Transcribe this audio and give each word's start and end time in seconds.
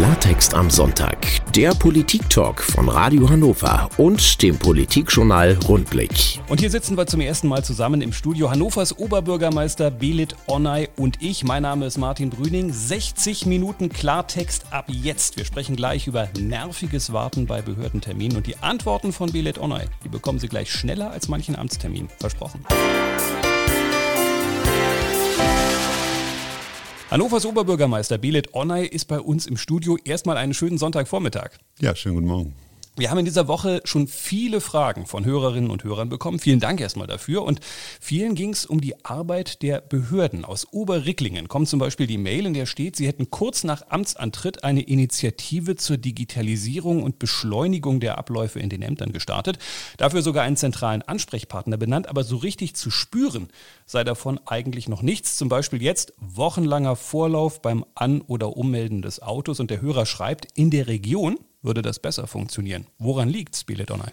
Klartext 0.00 0.54
am 0.54 0.70
Sonntag, 0.70 1.18
der 1.54 1.74
Politik-Talk 1.74 2.62
von 2.62 2.88
Radio 2.88 3.28
Hannover 3.28 3.90
und 3.98 4.40
dem 4.40 4.56
Politikjournal 4.56 5.58
Rundblick. 5.68 6.40
Und 6.48 6.58
hier 6.58 6.70
sitzen 6.70 6.96
wir 6.96 7.06
zum 7.06 7.20
ersten 7.20 7.48
Mal 7.48 7.62
zusammen 7.62 8.00
im 8.00 8.14
Studio 8.14 8.50
Hannovers 8.50 8.98
Oberbürgermeister 8.98 9.90
Belit 9.90 10.34
Onay 10.46 10.88
und 10.96 11.20
ich. 11.20 11.44
Mein 11.44 11.64
Name 11.64 11.84
ist 11.84 11.98
Martin 11.98 12.30
Brüning. 12.30 12.72
60 12.72 13.44
Minuten 13.44 13.90
Klartext 13.90 14.72
ab 14.72 14.86
jetzt. 14.88 15.36
Wir 15.36 15.44
sprechen 15.44 15.76
gleich 15.76 16.06
über 16.06 16.30
nerviges 16.38 17.12
Warten 17.12 17.44
bei 17.44 17.60
Behördenterminen 17.60 18.38
und 18.38 18.46
die 18.46 18.56
Antworten 18.56 19.12
von 19.12 19.30
Belit 19.30 19.58
Onay, 19.58 19.84
die 20.02 20.08
bekommen 20.08 20.38
Sie 20.38 20.48
gleich 20.48 20.72
schneller 20.72 21.10
als 21.10 21.28
manchen 21.28 21.56
Amtstermin. 21.56 22.08
Versprochen. 22.18 22.64
Hannovers 27.10 27.44
Oberbürgermeister 27.44 28.18
Belit 28.18 28.54
Onay 28.54 28.86
ist 28.86 29.06
bei 29.06 29.18
uns 29.18 29.48
im 29.48 29.56
Studio. 29.56 29.98
Erstmal 30.04 30.36
einen 30.36 30.54
schönen 30.54 30.78
Sonntagvormittag. 30.78 31.50
Ja, 31.80 31.96
schönen 31.96 32.14
guten 32.14 32.28
Morgen. 32.28 32.54
Wir 32.96 33.10
haben 33.10 33.18
in 33.18 33.24
dieser 33.24 33.46
Woche 33.46 33.80
schon 33.84 34.08
viele 34.08 34.60
Fragen 34.60 35.06
von 35.06 35.24
Hörerinnen 35.24 35.70
und 35.70 35.84
Hörern 35.84 36.08
bekommen. 36.08 36.40
Vielen 36.40 36.58
Dank 36.58 36.80
erstmal 36.80 37.06
dafür. 37.06 37.44
Und 37.44 37.60
vielen 38.00 38.34
ging 38.34 38.52
es 38.52 38.66
um 38.66 38.80
die 38.80 39.04
Arbeit 39.04 39.62
der 39.62 39.80
Behörden. 39.80 40.44
Aus 40.44 40.66
Oberricklingen 40.72 41.46
kommt 41.46 41.68
zum 41.68 41.78
Beispiel 41.78 42.08
die 42.08 42.18
Mail, 42.18 42.46
in 42.46 42.52
der 42.52 42.66
steht, 42.66 42.96
sie 42.96 43.06
hätten 43.06 43.30
kurz 43.30 43.62
nach 43.62 43.88
Amtsantritt 43.90 44.64
eine 44.64 44.82
Initiative 44.82 45.76
zur 45.76 45.98
Digitalisierung 45.98 47.04
und 47.04 47.20
Beschleunigung 47.20 48.00
der 48.00 48.18
Abläufe 48.18 48.58
in 48.58 48.68
den 48.68 48.82
Ämtern 48.82 49.12
gestartet. 49.12 49.58
Dafür 49.96 50.20
sogar 50.20 50.42
einen 50.42 50.56
zentralen 50.56 51.02
Ansprechpartner 51.02 51.76
benannt. 51.76 52.08
Aber 52.08 52.24
so 52.24 52.38
richtig 52.38 52.74
zu 52.74 52.90
spüren 52.90 53.48
sei 53.86 54.02
davon 54.02 54.40
eigentlich 54.46 54.88
noch 54.88 55.02
nichts. 55.02 55.36
Zum 55.36 55.48
Beispiel 55.48 55.80
jetzt 55.80 56.12
wochenlanger 56.18 56.96
Vorlauf 56.96 57.62
beim 57.62 57.84
An- 57.94 58.20
oder 58.20 58.56
Ummelden 58.56 59.00
des 59.00 59.22
Autos. 59.22 59.60
Und 59.60 59.70
der 59.70 59.80
Hörer 59.80 60.06
schreibt, 60.06 60.48
in 60.54 60.70
der 60.70 60.88
Region 60.88 61.38
würde 61.62 61.82
das 61.82 61.98
besser 61.98 62.26
funktionieren. 62.26 62.86
Woran 62.98 63.28
liegt 63.28 63.54
es, 63.54 63.64
Biledonai? 63.64 64.12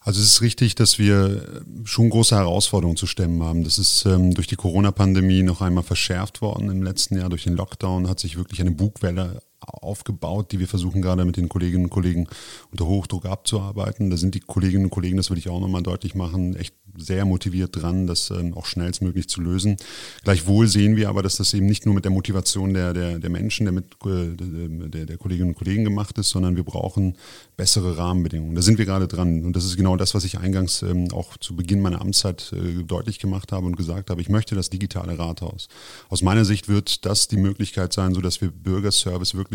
Also 0.00 0.20
es 0.20 0.26
ist 0.26 0.42
richtig, 0.42 0.74
dass 0.74 0.98
wir 0.98 1.62
schon 1.84 2.10
große 2.10 2.34
Herausforderungen 2.34 2.96
zu 2.96 3.06
stemmen 3.06 3.42
haben. 3.42 3.62
Das 3.62 3.78
ist 3.78 4.04
ähm, 4.04 4.34
durch 4.34 4.48
die 4.48 4.56
Corona-Pandemie 4.56 5.44
noch 5.44 5.60
einmal 5.60 5.84
verschärft 5.84 6.42
worden 6.42 6.70
im 6.70 6.82
letzten 6.82 7.18
Jahr. 7.18 7.28
Durch 7.28 7.44
den 7.44 7.54
Lockdown 7.54 8.08
hat 8.08 8.18
sich 8.18 8.36
wirklich 8.36 8.60
eine 8.60 8.72
Bugwelle 8.72 9.42
aufgebaut, 9.62 10.52
die 10.52 10.58
wir 10.58 10.68
versuchen 10.68 11.02
gerade 11.02 11.24
mit 11.24 11.36
den 11.36 11.48
Kolleginnen 11.48 11.84
und 11.84 11.90
Kollegen 11.90 12.28
unter 12.70 12.86
Hochdruck 12.86 13.26
abzuarbeiten. 13.26 14.10
Da 14.10 14.16
sind 14.16 14.34
die 14.34 14.40
Kolleginnen 14.40 14.84
und 14.84 14.90
Kollegen, 14.90 15.16
das 15.16 15.30
will 15.30 15.38
ich 15.38 15.48
auch 15.48 15.60
nochmal 15.60 15.82
deutlich 15.82 16.14
machen, 16.14 16.56
echt 16.56 16.74
sehr 16.96 17.24
motiviert 17.24 17.70
dran, 17.74 18.06
das 18.06 18.30
ähm, 18.30 18.54
auch 18.54 18.66
schnellstmöglich 18.66 19.28
zu 19.28 19.40
lösen. 19.40 19.76
Gleichwohl 20.24 20.68
sehen 20.68 20.96
wir 20.96 21.08
aber, 21.08 21.22
dass 21.22 21.36
das 21.36 21.54
eben 21.54 21.66
nicht 21.66 21.86
nur 21.86 21.94
mit 21.94 22.04
der 22.04 22.12
Motivation 22.12 22.74
der, 22.74 22.92
der, 22.92 23.18
der 23.18 23.30
Menschen, 23.30 23.64
der, 23.64 23.72
mit, 23.72 23.96
äh, 24.04 24.36
der, 24.36 25.06
der 25.06 25.16
Kolleginnen 25.16 25.50
und 25.50 25.54
Kollegen 25.56 25.84
gemacht 25.84 26.18
ist, 26.18 26.28
sondern 26.28 26.56
wir 26.56 26.64
brauchen 26.64 27.16
bessere 27.56 27.96
Rahmenbedingungen. 27.96 28.54
Da 28.54 28.62
sind 28.62 28.78
wir 28.78 28.84
gerade 28.84 29.08
dran. 29.08 29.44
Und 29.44 29.56
das 29.56 29.64
ist 29.64 29.76
genau 29.76 29.96
das, 29.96 30.14
was 30.14 30.24
ich 30.24 30.38
eingangs 30.38 30.82
ähm, 30.82 31.08
auch 31.12 31.36
zu 31.38 31.56
Beginn 31.56 31.80
meiner 31.80 32.00
Amtszeit 32.00 32.52
äh, 32.52 32.82
deutlich 32.82 33.18
gemacht 33.18 33.52
habe 33.52 33.66
und 33.66 33.76
gesagt 33.76 34.10
habe. 34.10 34.20
Ich 34.20 34.28
möchte 34.28 34.54
das 34.54 34.70
digitale 34.70 35.18
Rathaus. 35.18 35.68
Aus 36.08 36.22
meiner 36.22 36.44
Sicht 36.44 36.68
wird 36.68 37.06
das 37.06 37.28
die 37.28 37.36
Möglichkeit 37.36 37.92
sein, 37.92 38.14
so 38.14 38.20
dass 38.20 38.40
wir 38.40 38.50
Bürgerservice 38.50 39.34
wirklich 39.34 39.51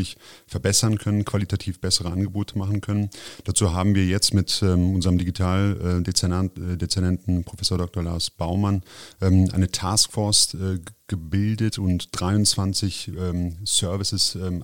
verbessern 0.48 0.98
können, 0.98 1.26
qualitativ 1.26 1.80
bessere 1.80 2.12
Angebote 2.12 2.58
machen 2.58 2.82
können. 2.82 3.10
Dazu 3.46 3.74
haben 3.74 3.96
wir 3.96 4.06
jetzt 4.06 4.34
mit 4.34 4.62
ähm, 4.62 4.96
unserem 4.96 5.18
Digitaldezernenten 5.18 6.74
äh, 6.74 6.78
Dezernenten 6.78 7.44
Professor 7.44 7.78
Dr. 7.78 8.04
Lars 8.04 8.30
Baumann 8.30 8.84
ähm, 9.22 9.50
eine 9.54 9.70
Taskforce 9.72 10.54
äh, 10.56 10.80
gebildet 11.08 11.80
und 11.80 12.10
23 12.20 13.12
ähm, 13.18 13.58
Services 13.66 14.36
ähm, 14.36 14.64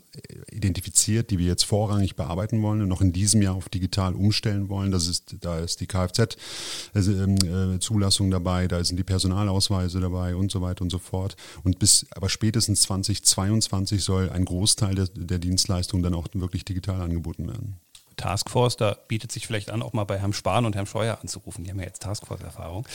identifiziert, 0.54 1.32
die 1.32 1.40
wir 1.40 1.48
jetzt 1.48 1.66
vorrangig 1.66 2.16
bearbeiten 2.16 2.62
wollen 2.62 2.82
und 2.82 2.88
noch 2.88 3.02
in 3.02 3.12
diesem 3.12 3.42
Jahr 3.42 3.56
auf 3.56 3.68
digital 3.70 4.14
umstellen 4.16 4.70
wollen. 4.70 4.92
Das 4.92 5.08
ist, 5.08 5.36
da 5.42 5.59
ist 5.59 5.82
die 5.82 5.88
Kfz-Zulassung 5.88 8.25
also, 8.25 8.25
äh, 8.25 8.30
dabei, 8.30 8.68
da 8.68 8.84
sind 8.84 8.97
die 8.97 9.03
Personalausweise 9.03 10.00
dabei 10.00 10.36
und 10.36 10.52
so 10.52 10.62
weiter 10.62 10.84
und 10.84 10.90
so 10.90 11.00
fort. 11.00 11.36
Und 11.64 11.80
bis 11.80 12.06
aber 12.12 12.30
spätestens 12.30 12.81
2022 12.81 14.03
soll 14.03 14.30
ein 14.30 14.46
Großteil 14.46 14.94
der, 14.96 15.08
der 15.08 15.40
Dienstleistungen 15.40 16.03
dann 16.03 16.14
auch 16.14 16.28
wirklich 16.34 16.66
digital 16.66 17.02
angeboten 17.02 17.47
werden. 17.47 17.80
Taskforce, 18.23 18.78
da 18.78 18.95
bietet 19.09 19.34
sich 19.34 19.45
vielleicht 19.45 19.69
an, 19.69 19.81
auch 19.81 19.91
mal 19.91 20.06
bei 20.06 20.17
Herrn 20.17 20.31
Spahn 20.31 20.66
und 20.66 20.75
Herrn 20.75 20.85
Scheuer 20.85 21.19
anzurufen. 21.22 21.66
Die 21.66 21.72
haben 21.72 21.79
ja 21.79 21.85
jetzt 21.85 22.03
Taskforce-Erfahrung. 22.03 22.88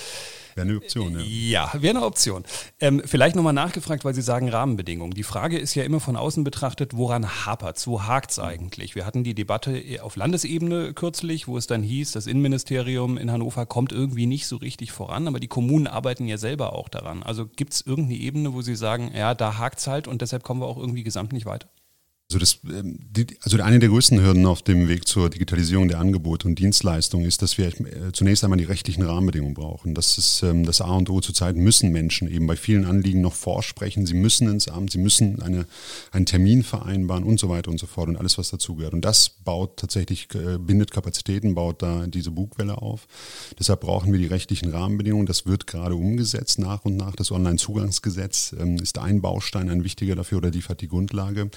Wäre 0.54 0.66
eine 0.66 0.76
Option, 0.78 1.20
ja. 1.20 1.70
Ja, 1.70 1.82
wäre 1.82 1.96
eine 1.96 2.06
Option. 2.06 2.44
Ähm, 2.80 3.02
vielleicht 3.04 3.36
nochmal 3.36 3.52
nachgefragt, 3.52 4.06
weil 4.06 4.14
Sie 4.14 4.22
sagen 4.22 4.48
Rahmenbedingungen. 4.48 5.12
Die 5.12 5.22
Frage 5.22 5.58
ist 5.58 5.74
ja 5.74 5.84
immer 5.84 6.00
von 6.00 6.16
außen 6.16 6.44
betrachtet, 6.44 6.96
woran 6.96 7.44
hapert 7.44 7.76
es? 7.76 7.86
Wo 7.86 8.04
hakt 8.04 8.30
es 8.30 8.38
eigentlich? 8.38 8.94
Wir 8.94 9.04
hatten 9.04 9.22
die 9.22 9.34
Debatte 9.34 9.82
auf 10.00 10.16
Landesebene 10.16 10.94
kürzlich, 10.94 11.46
wo 11.46 11.58
es 11.58 11.66
dann 11.66 11.82
hieß, 11.82 12.12
das 12.12 12.26
Innenministerium 12.26 13.18
in 13.18 13.30
Hannover 13.30 13.66
kommt 13.66 13.92
irgendwie 13.92 14.24
nicht 14.24 14.46
so 14.46 14.56
richtig 14.56 14.92
voran, 14.92 15.28
aber 15.28 15.40
die 15.40 15.48
Kommunen 15.48 15.86
arbeiten 15.86 16.26
ja 16.26 16.38
selber 16.38 16.72
auch 16.72 16.88
daran. 16.88 17.22
Also 17.22 17.46
gibt 17.46 17.74
es 17.74 17.82
irgendeine 17.82 18.18
Ebene, 18.18 18.54
wo 18.54 18.62
Sie 18.62 18.76
sagen, 18.76 19.12
ja, 19.14 19.34
da 19.34 19.58
hakt 19.58 19.80
es 19.80 19.86
halt 19.86 20.08
und 20.08 20.22
deshalb 20.22 20.42
kommen 20.42 20.62
wir 20.62 20.66
auch 20.66 20.78
irgendwie 20.78 21.02
gesamt 21.02 21.34
nicht 21.34 21.44
weiter? 21.44 21.68
Also, 22.30 22.40
das, 22.40 22.58
ähm, 22.68 22.98
also 23.42 23.58
eine 23.62 23.78
der 23.78 23.88
größten 23.88 24.20
Hürden 24.22 24.44
auf 24.44 24.60
dem 24.60 24.86
Weg 24.86 25.08
zur 25.08 25.30
Digitalisierung 25.30 25.88
der 25.88 25.98
Angebote 25.98 26.46
und 26.46 26.58
Dienstleistungen 26.58 27.24
ist, 27.24 27.40
dass 27.40 27.56
wir 27.56 27.68
äh, 27.68 28.12
zunächst 28.12 28.44
einmal 28.44 28.58
die 28.58 28.66
rechtlichen 28.66 29.02
Rahmenbedingungen 29.02 29.54
brauchen. 29.54 29.94
Das 29.94 30.18
ist 30.18 30.42
ähm, 30.42 30.66
das 30.66 30.82
A 30.82 30.90
und 30.90 31.08
O. 31.08 31.22
Zurzeit 31.22 31.56
müssen 31.56 31.90
Menschen 31.90 32.30
eben 32.30 32.46
bei 32.46 32.56
vielen 32.56 32.84
Anliegen 32.84 33.22
noch 33.22 33.32
vorsprechen. 33.32 34.04
Sie 34.04 34.12
müssen 34.12 34.46
ins 34.46 34.68
Amt, 34.68 34.90
sie 34.90 34.98
müssen 34.98 35.40
eine, 35.40 35.64
einen 36.12 36.26
Termin 36.26 36.64
vereinbaren 36.64 37.24
und 37.24 37.40
so 37.40 37.48
weiter 37.48 37.70
und 37.70 37.80
so 37.80 37.86
fort 37.86 38.08
und 38.10 38.18
alles, 38.18 38.36
was 38.36 38.50
dazugehört. 38.50 38.92
Und 38.92 39.06
das 39.06 39.30
baut 39.30 39.78
tatsächlich, 39.78 40.28
äh, 40.34 40.58
bindet 40.58 40.90
Kapazitäten, 40.90 41.54
baut 41.54 41.80
da 41.80 42.06
diese 42.08 42.30
Bugwelle 42.30 42.76
auf. 42.76 43.06
Deshalb 43.58 43.80
brauchen 43.80 44.12
wir 44.12 44.18
die 44.18 44.26
rechtlichen 44.26 44.70
Rahmenbedingungen. 44.70 45.24
Das 45.24 45.46
wird 45.46 45.66
gerade 45.66 45.94
umgesetzt 45.94 46.58
nach 46.58 46.84
und 46.84 46.98
nach. 46.98 47.16
Das 47.16 47.30
Onlinezugangsgesetz 47.30 48.54
ähm, 48.60 48.76
ist 48.76 48.98
ein 48.98 49.22
Baustein, 49.22 49.70
ein 49.70 49.82
wichtiger 49.82 50.14
dafür 50.14 50.36
oder 50.36 50.50
liefert 50.50 50.82
die 50.82 50.88
Grundlage. 50.88 51.50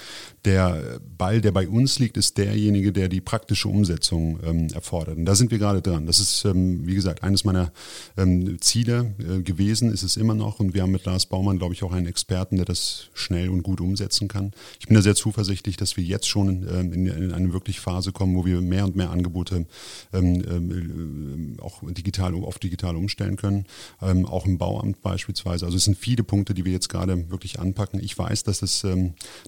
Der 0.46 0.61
der 0.70 1.00
Ball, 1.00 1.40
der 1.40 1.52
bei 1.52 1.68
uns 1.68 1.98
liegt, 1.98 2.16
ist 2.16 2.38
derjenige, 2.38 2.92
der 2.92 3.08
die 3.08 3.20
praktische 3.20 3.68
Umsetzung 3.68 4.38
ähm, 4.44 4.68
erfordert. 4.74 5.16
Und 5.16 5.24
da 5.24 5.34
sind 5.34 5.50
wir 5.50 5.58
gerade 5.58 5.82
dran. 5.82 6.06
Das 6.06 6.20
ist, 6.20 6.44
ähm, 6.44 6.86
wie 6.86 6.94
gesagt, 6.94 7.22
eines 7.22 7.44
meiner 7.44 7.72
ähm, 8.16 8.60
Ziele 8.60 9.14
äh, 9.18 9.42
gewesen, 9.42 9.92
ist 9.92 10.02
es 10.02 10.16
immer 10.16 10.34
noch. 10.34 10.60
Und 10.60 10.74
wir 10.74 10.82
haben 10.82 10.92
mit 10.92 11.04
Lars 11.04 11.26
Baumann, 11.26 11.58
glaube 11.58 11.74
ich, 11.74 11.82
auch 11.82 11.92
einen 11.92 12.06
Experten, 12.06 12.56
der 12.56 12.64
das 12.64 13.08
schnell 13.14 13.48
und 13.48 13.62
gut 13.62 13.80
umsetzen 13.80 14.28
kann. 14.28 14.52
Ich 14.80 14.86
bin 14.86 14.94
da 14.94 15.02
sehr 15.02 15.14
zuversichtlich, 15.14 15.76
dass 15.76 15.96
wir 15.96 16.04
jetzt 16.04 16.28
schon 16.28 16.48
in, 16.48 16.68
ähm, 16.68 16.92
in, 16.92 17.06
in 17.06 17.32
eine 17.32 17.52
wirklich 17.52 17.80
Phase 17.80 18.12
kommen, 18.12 18.36
wo 18.36 18.44
wir 18.44 18.60
mehr 18.60 18.84
und 18.84 18.96
mehr 18.96 19.10
Angebote 19.10 19.66
ähm, 20.12 20.42
ähm, 20.48 21.56
auch 21.60 21.82
digital 21.82 22.34
auf 22.34 22.58
digital 22.58 22.96
umstellen 22.96 23.36
können. 23.36 23.66
auch 24.00 24.46
im 24.46 24.58
Bauamt 24.58 25.02
beispielsweise. 25.02 25.66
Also 25.66 25.76
es 25.76 25.84
sind 25.84 25.96
viele 25.96 26.22
Punkte, 26.22 26.54
die 26.54 26.64
wir 26.64 26.72
jetzt 26.72 26.88
gerade 26.88 27.30
wirklich 27.30 27.58
anpacken. 27.58 28.00
Ich 28.02 28.16
weiß, 28.16 28.44
dass 28.44 28.62
es 28.62 28.84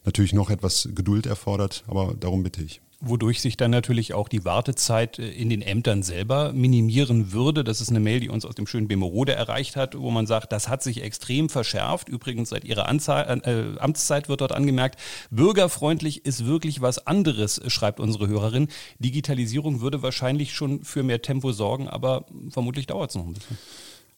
natürlich 0.05 0.33
noch 0.33 0.51
etwas 0.51 0.89
Geduld 1.05 1.27
erfordert, 1.27 1.85
aber 1.87 2.15
darum 2.19 2.43
bitte 2.43 2.63
ich 2.63 2.81
wodurch 3.07 3.41
sich 3.41 3.57
dann 3.57 3.71
natürlich 3.71 4.15
auch 4.15 4.29
die 4.29 4.45
Wartezeit 4.45 5.19
äh, 5.19 5.29
in 5.29 5.51
den 5.51 5.63
Ämtern 5.63 6.03
selber 6.03 6.53
minimieren 6.53 7.33
würde. 7.33 7.65
Das 7.65 7.81
ist 7.81 7.91
eine 7.91 8.01
Mail, 8.01 8.21
die 8.21 8.29
uns 8.29 8.45
aus 8.45 8.55
dem 8.55 8.67
schönen 8.67 8.89
Bemerode 8.89 9.35
erreicht 9.35 9.77
hat, 9.77 9.99
wo 9.99 10.11
man 10.11 10.27
sagt, 10.27 10.53
das 10.53 10.69
hat 10.69 10.83
sich 10.83 11.03
extrem 11.03 11.49
verschärft. 11.49 12.09
Übrigens 12.09 12.49
seit 12.49 12.65
ihrer 12.65 12.89
Anzahl, 12.89 13.41
äh, 13.45 13.79
Amtszeit 13.79 14.29
wird 14.29 14.41
dort 14.41 14.53
angemerkt, 14.53 14.99
bürgerfreundlich 15.31 16.25
ist 16.25 16.47
wirklich 16.47 16.81
was 16.81 17.07
anderes, 17.07 17.61
schreibt 17.67 18.01
unsere 18.01 18.29
Hörerin. 18.29 18.69
Digitalisierung 18.99 19.81
würde 19.81 20.03
wahrscheinlich 20.03 20.55
schon 20.55 20.85
für 20.85 21.03
mehr 21.03 21.23
Tempo 21.23 21.53
sorgen, 21.53 21.89
aber 21.89 22.25
vermutlich 22.49 22.87
dauert 22.87 23.11
es 23.11 23.17
noch 23.17 23.27
ein 23.27 23.35
bisschen. 23.35 23.59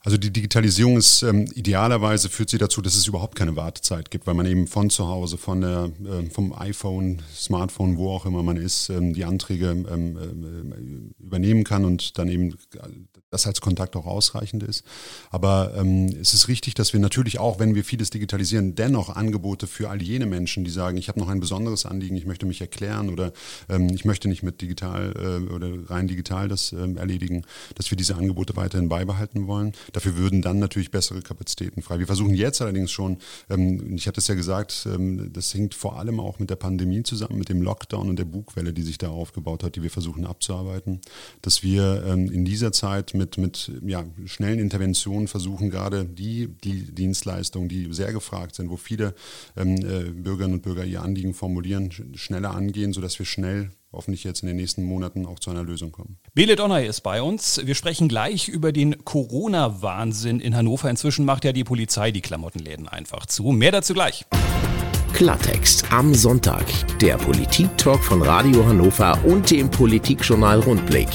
Also 0.06 0.18
die 0.18 0.30
Digitalisierung 0.30 0.96
ist 0.96 1.24
ähm, 1.24 1.50
idealerweise 1.56 2.28
führt 2.28 2.48
sie 2.48 2.58
dazu, 2.58 2.80
dass 2.80 2.94
es 2.94 3.08
überhaupt 3.08 3.34
keine 3.34 3.56
Wartezeit 3.56 4.12
gibt, 4.12 4.28
weil 4.28 4.34
man 4.34 4.46
eben 4.46 4.68
von 4.68 4.88
zu 4.88 5.08
Hause, 5.08 5.36
von 5.36 5.62
der, 5.62 5.90
äh, 6.04 6.30
vom 6.30 6.52
iPhone, 6.52 7.22
Smartphone, 7.34 7.96
wo 7.96 8.10
auch 8.10 8.24
immer 8.24 8.44
man 8.44 8.56
ist, 8.56 8.88
ähm, 8.88 9.14
die 9.14 9.24
Anträge 9.24 9.70
ähm, 9.70 10.16
äh, 10.16 11.24
übernehmen 11.24 11.64
kann 11.64 11.84
und 11.84 12.18
dann 12.18 12.28
eben 12.28 12.54
das 13.30 13.48
als 13.48 13.60
Kontakt 13.60 13.96
auch 13.96 14.06
ausreichend 14.06 14.62
ist. 14.62 14.84
Aber 15.30 15.74
ähm, 15.76 16.14
es 16.20 16.34
ist 16.34 16.46
richtig, 16.46 16.74
dass 16.74 16.92
wir 16.92 17.00
natürlich 17.00 17.40
auch, 17.40 17.58
wenn 17.58 17.74
wir 17.74 17.82
vieles 17.82 18.10
digitalisieren, 18.10 18.76
dennoch 18.76 19.08
Angebote 19.08 19.66
für 19.66 19.90
all 19.90 20.00
jene 20.00 20.26
Menschen, 20.26 20.64
die 20.64 20.70
sagen, 20.70 20.98
ich 20.98 21.08
habe 21.08 21.18
noch 21.18 21.28
ein 21.28 21.40
besonderes 21.40 21.84
Anliegen, 21.84 22.16
ich 22.16 22.26
möchte 22.26 22.46
mich 22.46 22.60
erklären 22.60 23.10
oder 23.10 23.32
ähm, 23.68 23.88
ich 23.92 24.04
möchte 24.04 24.28
nicht 24.28 24.44
mit 24.44 24.60
digital 24.60 25.14
äh, 25.16 25.52
oder 25.52 25.68
rein 25.90 26.06
digital 26.06 26.46
das 26.46 26.70
ähm, 26.70 26.96
erledigen, 26.96 27.44
dass 27.74 27.90
wir 27.90 27.96
diese 27.96 28.14
Angebote 28.14 28.54
weiterhin 28.54 28.88
beibehalten 28.88 29.48
wollen. 29.48 29.72
Dafür 29.96 30.18
würden 30.18 30.42
dann 30.42 30.58
natürlich 30.58 30.90
bessere 30.90 31.22
Kapazitäten 31.22 31.80
frei. 31.80 31.98
Wir 31.98 32.06
versuchen 32.06 32.34
jetzt 32.34 32.60
allerdings 32.60 32.90
schon, 32.90 33.16
ähm, 33.48 33.94
ich 33.94 34.06
hatte 34.06 34.20
es 34.20 34.26
ja 34.26 34.34
gesagt, 34.34 34.86
ähm, 34.92 35.32
das 35.32 35.54
hängt 35.54 35.72
vor 35.72 35.98
allem 35.98 36.20
auch 36.20 36.38
mit 36.38 36.50
der 36.50 36.56
Pandemie 36.56 37.02
zusammen, 37.02 37.38
mit 37.38 37.48
dem 37.48 37.62
Lockdown 37.62 38.10
und 38.10 38.18
der 38.18 38.26
Bugwelle, 38.26 38.74
die 38.74 38.82
sich 38.82 38.98
da 38.98 39.08
aufgebaut 39.08 39.64
hat, 39.64 39.74
die 39.74 39.82
wir 39.82 39.88
versuchen 39.88 40.26
abzuarbeiten, 40.26 41.00
dass 41.40 41.62
wir 41.62 42.04
ähm, 42.06 42.30
in 42.30 42.44
dieser 42.44 42.72
Zeit 42.72 43.14
mit, 43.14 43.38
mit 43.38 43.72
ja, 43.86 44.04
schnellen 44.26 44.58
Interventionen 44.58 45.28
versuchen, 45.28 45.70
gerade 45.70 46.04
die, 46.04 46.48
die 46.62 46.92
Dienstleistungen, 46.92 47.70
die 47.70 47.90
sehr 47.94 48.12
gefragt 48.12 48.54
sind, 48.54 48.68
wo 48.68 48.76
viele 48.76 49.14
ähm, 49.56 49.76
äh, 49.76 50.10
Bürgerinnen 50.10 50.56
und 50.56 50.62
Bürger 50.62 50.84
ihr 50.84 51.00
Anliegen 51.00 51.32
formulieren, 51.32 51.90
schneller 52.16 52.54
angehen, 52.54 52.92
sodass 52.92 53.18
wir 53.18 53.24
schnell 53.24 53.70
hoffentlich 53.96 54.22
jetzt 54.22 54.42
in 54.42 54.46
den 54.46 54.56
nächsten 54.56 54.84
Monaten 54.84 55.26
auch 55.26 55.40
zu 55.40 55.50
einer 55.50 55.64
Lösung 55.64 55.90
kommen. 55.90 56.18
Bele 56.34 56.54
Donner 56.54 56.84
ist 56.84 57.00
bei 57.00 57.22
uns. 57.22 57.60
Wir 57.64 57.74
sprechen 57.74 58.08
gleich 58.08 58.48
über 58.48 58.70
den 58.70 59.04
Corona-Wahnsinn 59.04 60.38
in 60.38 60.54
Hannover. 60.54 60.88
Inzwischen 60.88 61.24
macht 61.24 61.44
ja 61.44 61.52
die 61.52 61.64
Polizei 61.64 62.12
die 62.12 62.20
Klamottenläden 62.20 62.86
einfach 62.86 63.26
zu. 63.26 63.50
Mehr 63.52 63.72
dazu 63.72 63.94
gleich. 63.94 64.24
Klartext 65.14 65.90
am 65.90 66.14
Sonntag. 66.14 66.66
Der 66.98 67.16
Politik-Talk 67.16 68.04
von 68.04 68.20
Radio 68.20 68.66
Hannover 68.66 69.18
und 69.24 69.50
dem 69.50 69.70
Politikjournal 69.70 70.60
Rundblick. 70.60 71.08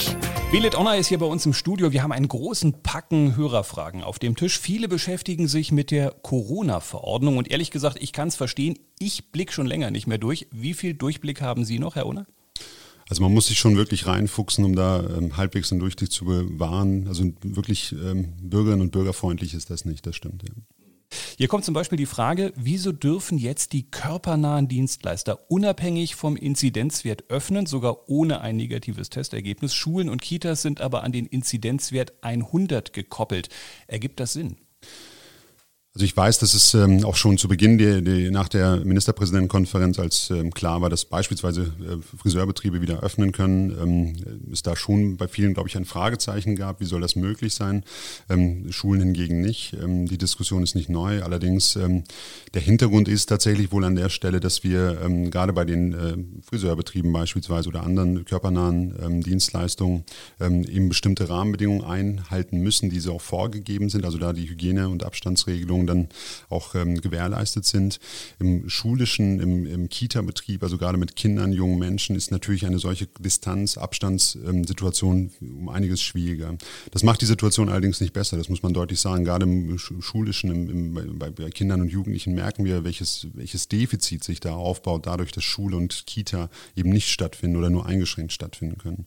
Belit 0.51 0.75
Honor 0.75 0.95
ist 0.95 1.07
hier 1.07 1.19
bei 1.19 1.27
uns 1.27 1.45
im 1.45 1.53
Studio. 1.53 1.93
Wir 1.93 2.01
haben 2.01 2.11
einen 2.11 2.27
großen 2.27 2.81
Packen 2.81 3.37
Hörerfragen 3.37 4.03
auf 4.03 4.17
dem 4.17 4.35
Tisch. 4.35 4.59
Viele 4.59 4.87
beschäftigen 4.87 5.47
sich 5.47 5.71
mit 5.71 5.91
der 5.91 6.11
Corona-Verordnung 6.23 7.37
und 7.37 7.51
ehrlich 7.51 7.69
gesagt, 7.71 7.99
ich 8.01 8.11
kann 8.11 8.27
es 8.27 8.35
verstehen, 8.35 8.79
ich 8.99 9.31
blicke 9.31 9.53
schon 9.53 9.67
länger 9.67 9.91
nicht 9.91 10.07
mehr 10.07 10.17
durch. 10.17 10.47
Wie 10.51 10.73
viel 10.73 10.93
Durchblick 10.95 11.39
haben 11.39 11.63
Sie 11.63 11.79
noch, 11.79 11.95
Herr 11.95 12.05
Honor? 12.05 12.25
Also 13.11 13.23
man 13.23 13.33
muss 13.33 13.47
sich 13.47 13.59
schon 13.59 13.75
wirklich 13.75 14.07
reinfuchsen, 14.07 14.63
um 14.63 14.73
da 14.73 15.03
ähm, 15.03 15.35
halbwegs 15.35 15.69
einen 15.69 15.81
Durchblick 15.81 16.13
zu 16.13 16.23
bewahren. 16.23 17.09
Also 17.09 17.25
wirklich 17.41 17.91
ähm, 17.91 18.29
bürgerinnen 18.41 18.79
und 18.79 18.93
bürgerfreundlich 18.93 19.53
ist 19.53 19.69
das 19.69 19.83
nicht, 19.83 20.07
das 20.07 20.15
stimmt. 20.15 20.43
Ja. 20.43 20.55
Hier 21.37 21.49
kommt 21.49 21.65
zum 21.65 21.73
Beispiel 21.73 21.97
die 21.97 22.05
Frage, 22.05 22.53
wieso 22.55 22.93
dürfen 22.93 23.37
jetzt 23.37 23.73
die 23.73 23.91
körpernahen 23.91 24.69
Dienstleister 24.69 25.51
unabhängig 25.51 26.15
vom 26.15 26.37
Inzidenzwert 26.37 27.25
öffnen, 27.27 27.65
sogar 27.65 28.07
ohne 28.09 28.39
ein 28.39 28.55
negatives 28.55 29.09
Testergebnis. 29.09 29.73
Schulen 29.73 30.07
und 30.07 30.21
Kitas 30.21 30.61
sind 30.61 30.79
aber 30.79 31.03
an 31.03 31.11
den 31.11 31.25
Inzidenzwert 31.25 32.13
100 32.21 32.93
gekoppelt. 32.93 33.49
Ergibt 33.87 34.21
das 34.21 34.31
Sinn? 34.31 34.55
Also 35.93 36.05
ich 36.05 36.15
weiß, 36.15 36.39
dass 36.39 36.53
es 36.53 36.73
ähm, 36.73 37.03
auch 37.03 37.17
schon 37.17 37.37
zu 37.37 37.49
Beginn 37.49 37.77
die, 37.77 38.01
die, 38.01 38.31
nach 38.31 38.47
der 38.47 38.77
Ministerpräsidentenkonferenz, 38.77 39.99
als 39.99 40.29
ähm, 40.29 40.53
klar 40.53 40.81
war, 40.81 40.89
dass 40.89 41.03
beispielsweise 41.03 41.63
äh, 41.63 42.17
Friseurbetriebe 42.17 42.81
wieder 42.81 43.03
öffnen 43.03 43.33
können, 43.33 43.71
ähm, 43.71 44.49
es 44.53 44.63
da 44.63 44.77
schon 44.77 45.17
bei 45.17 45.27
vielen, 45.27 45.53
glaube 45.53 45.67
ich, 45.67 45.75
ein 45.75 45.83
Fragezeichen 45.83 46.55
gab, 46.55 46.79
wie 46.79 46.85
soll 46.85 47.01
das 47.01 47.17
möglich 47.17 47.53
sein? 47.55 47.83
Ähm, 48.29 48.71
Schulen 48.71 49.01
hingegen 49.01 49.41
nicht. 49.41 49.73
Ähm, 49.83 50.07
die 50.07 50.17
Diskussion 50.17 50.63
ist 50.63 50.75
nicht 50.75 50.87
neu. 50.87 51.23
Allerdings 51.23 51.75
ähm, 51.75 52.05
der 52.53 52.61
Hintergrund 52.61 53.09
ist 53.09 53.25
tatsächlich 53.25 53.73
wohl 53.73 53.83
an 53.83 53.97
der 53.97 54.07
Stelle, 54.07 54.39
dass 54.39 54.63
wir 54.63 55.01
ähm, 55.03 55.29
gerade 55.29 55.51
bei 55.51 55.65
den 55.65 55.91
äh, 55.91 56.15
Friseurbetrieben 56.47 57.11
beispielsweise 57.11 57.67
oder 57.67 57.83
anderen 57.83 58.23
körpernahen 58.23 58.95
ähm, 59.03 59.23
Dienstleistungen 59.23 60.05
ähm, 60.39 60.63
eben 60.63 60.87
bestimmte 60.87 61.27
Rahmenbedingungen 61.27 61.83
einhalten 61.83 62.59
müssen, 62.59 62.89
die 62.89 63.01
so 63.01 63.15
auch 63.15 63.21
vorgegeben 63.21 63.89
sind. 63.89 64.05
Also 64.05 64.19
da 64.19 64.31
die 64.31 64.49
Hygiene- 64.49 64.87
und 64.87 65.03
Abstandsregelungen 65.03 65.80
Rahmenbedingungen 65.81 65.87
dann 65.87 66.09
auch 66.49 66.75
ähm, 66.75 67.01
gewährleistet 67.01 67.65
sind. 67.65 67.99
Im 68.39 68.69
schulischen, 68.69 69.39
im, 69.39 69.65
im 69.65 69.89
Kita-Betrieb, 69.89 70.63
also 70.63 70.77
gerade 70.77 70.97
mit 70.97 71.15
Kindern, 71.15 71.51
jungen 71.51 71.79
Menschen, 71.79 72.15
ist 72.15 72.31
natürlich 72.31 72.65
eine 72.65 72.79
solche 72.79 73.07
Distanz-, 73.19 73.77
Abstandssituation 73.77 75.31
um 75.41 75.69
einiges 75.69 76.01
schwieriger. 76.01 76.55
Das 76.91 77.03
macht 77.03 77.21
die 77.21 77.25
Situation 77.25 77.69
allerdings 77.69 78.01
nicht 78.01 78.13
besser, 78.13 78.37
das 78.37 78.49
muss 78.49 78.63
man 78.63 78.73
deutlich 78.73 78.99
sagen. 78.99 79.23
Gerade 79.23 79.45
im 79.45 79.77
schulischen, 79.77 80.51
im, 80.51 80.97
im, 80.97 81.19
bei, 81.19 81.29
bei 81.29 81.49
Kindern 81.49 81.81
und 81.81 81.89
Jugendlichen 81.89 82.33
merken 82.33 82.65
wir, 82.65 82.83
welches, 82.83 83.27
welches 83.33 83.67
Defizit 83.67 84.23
sich 84.23 84.39
da 84.39 84.53
aufbaut, 84.53 85.05
dadurch, 85.05 85.31
dass 85.31 85.43
Schule 85.43 85.77
und 85.77 86.05
Kita 86.05 86.49
eben 86.75 86.89
nicht 86.89 87.09
stattfinden 87.09 87.57
oder 87.57 87.69
nur 87.69 87.85
eingeschränkt 87.85 88.33
stattfinden 88.33 88.77
können. 88.77 89.05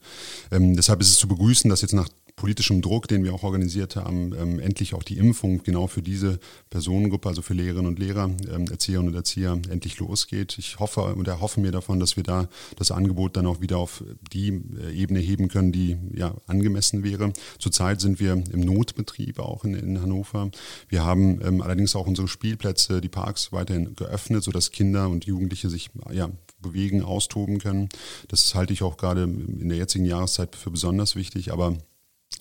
Ähm, 0.51 0.77
deshalb 0.77 1.01
ist 1.01 1.09
es 1.09 1.19
zu 1.19 1.29
begrüßen, 1.29 1.71
dass 1.71 1.83
jetzt 1.83 1.95
nach 1.95 2.09
politischem 2.37 2.83
Druck, 2.83 3.07
den 3.09 3.25
wir 3.25 3.33
auch 3.33 3.45
organisiert 3.45 3.97
haben, 3.97 4.35
ähm, 4.35 4.59
endlich 4.59 4.95
auch 4.95 5.03
die 5.03 5.19
Impfung 5.19 5.63
genau 5.63 5.87
für 5.87 6.03
diese 6.03 6.41
Personengruppe, 6.69 7.29
also 7.29 7.43
für 7.43 7.55
Lehrerinnen 7.55 7.87
und 7.87 7.99
Lehrer, 7.99 8.31
ähm, 8.53 8.67
Erzieherinnen 8.69 9.13
und 9.13 9.17
Erzieher, 9.17 9.53
endlich 9.71 9.99
losgeht. 9.99 10.59
Ich 10.59 10.79
hoffe 10.79 11.15
und 11.15 11.29
erhoffe 11.29 11.61
mir 11.61 11.71
davon, 11.71 12.01
dass 12.01 12.17
wir 12.17 12.25
da 12.25 12.49
das 12.77 12.91
Angebot 12.91 13.37
dann 13.37 13.47
auch 13.47 13.61
wieder 13.61 13.79
auf 13.79 14.03
die 14.33 14.49
äh, 14.49 14.93
Ebene 14.93 15.21
heben 15.21 15.49
können, 15.49 15.71
die 15.71 15.97
ja 16.13 16.35
angemessen 16.47 17.05
wäre. 17.05 17.33
Zurzeit 17.59 18.01
sind 18.01 18.19
wir 18.19 18.33
im 18.33 18.61
Notbetrieb 18.61 19.39
auch 19.39 19.65
in, 19.65 19.75
in 19.75 20.03
Hannover. 20.03 20.51
Wir 20.89 21.05
haben 21.05 21.41
ähm, 21.45 21.63
allerdings 21.63 21.95
auch 21.95 22.07
unsere 22.07 22.27
Spielplätze, 22.29 23.01
die 23.01 23.09
Parks 23.09 23.53
weiterhin 23.53 23.95
geöffnet, 23.95 24.43
sodass 24.43 24.73
Kinder 24.73 25.09
und 25.09 25.25
Jugendliche 25.25 25.71
sich 25.71 25.91
ja, 26.13 26.31
bewegen, 26.61 27.03
austoben 27.03 27.59
können. 27.59 27.89
Das 28.29 28.55
halte 28.55 28.73
ich 28.73 28.83
auch 28.83 28.97
gerade 28.97 29.23
in 29.23 29.69
der 29.69 29.79
jetzigen 29.79 30.05
Jahreszeit 30.05 30.57
für 30.57 30.71
besonders 30.71 31.15
wichtig, 31.15 31.53
aber 31.53 31.77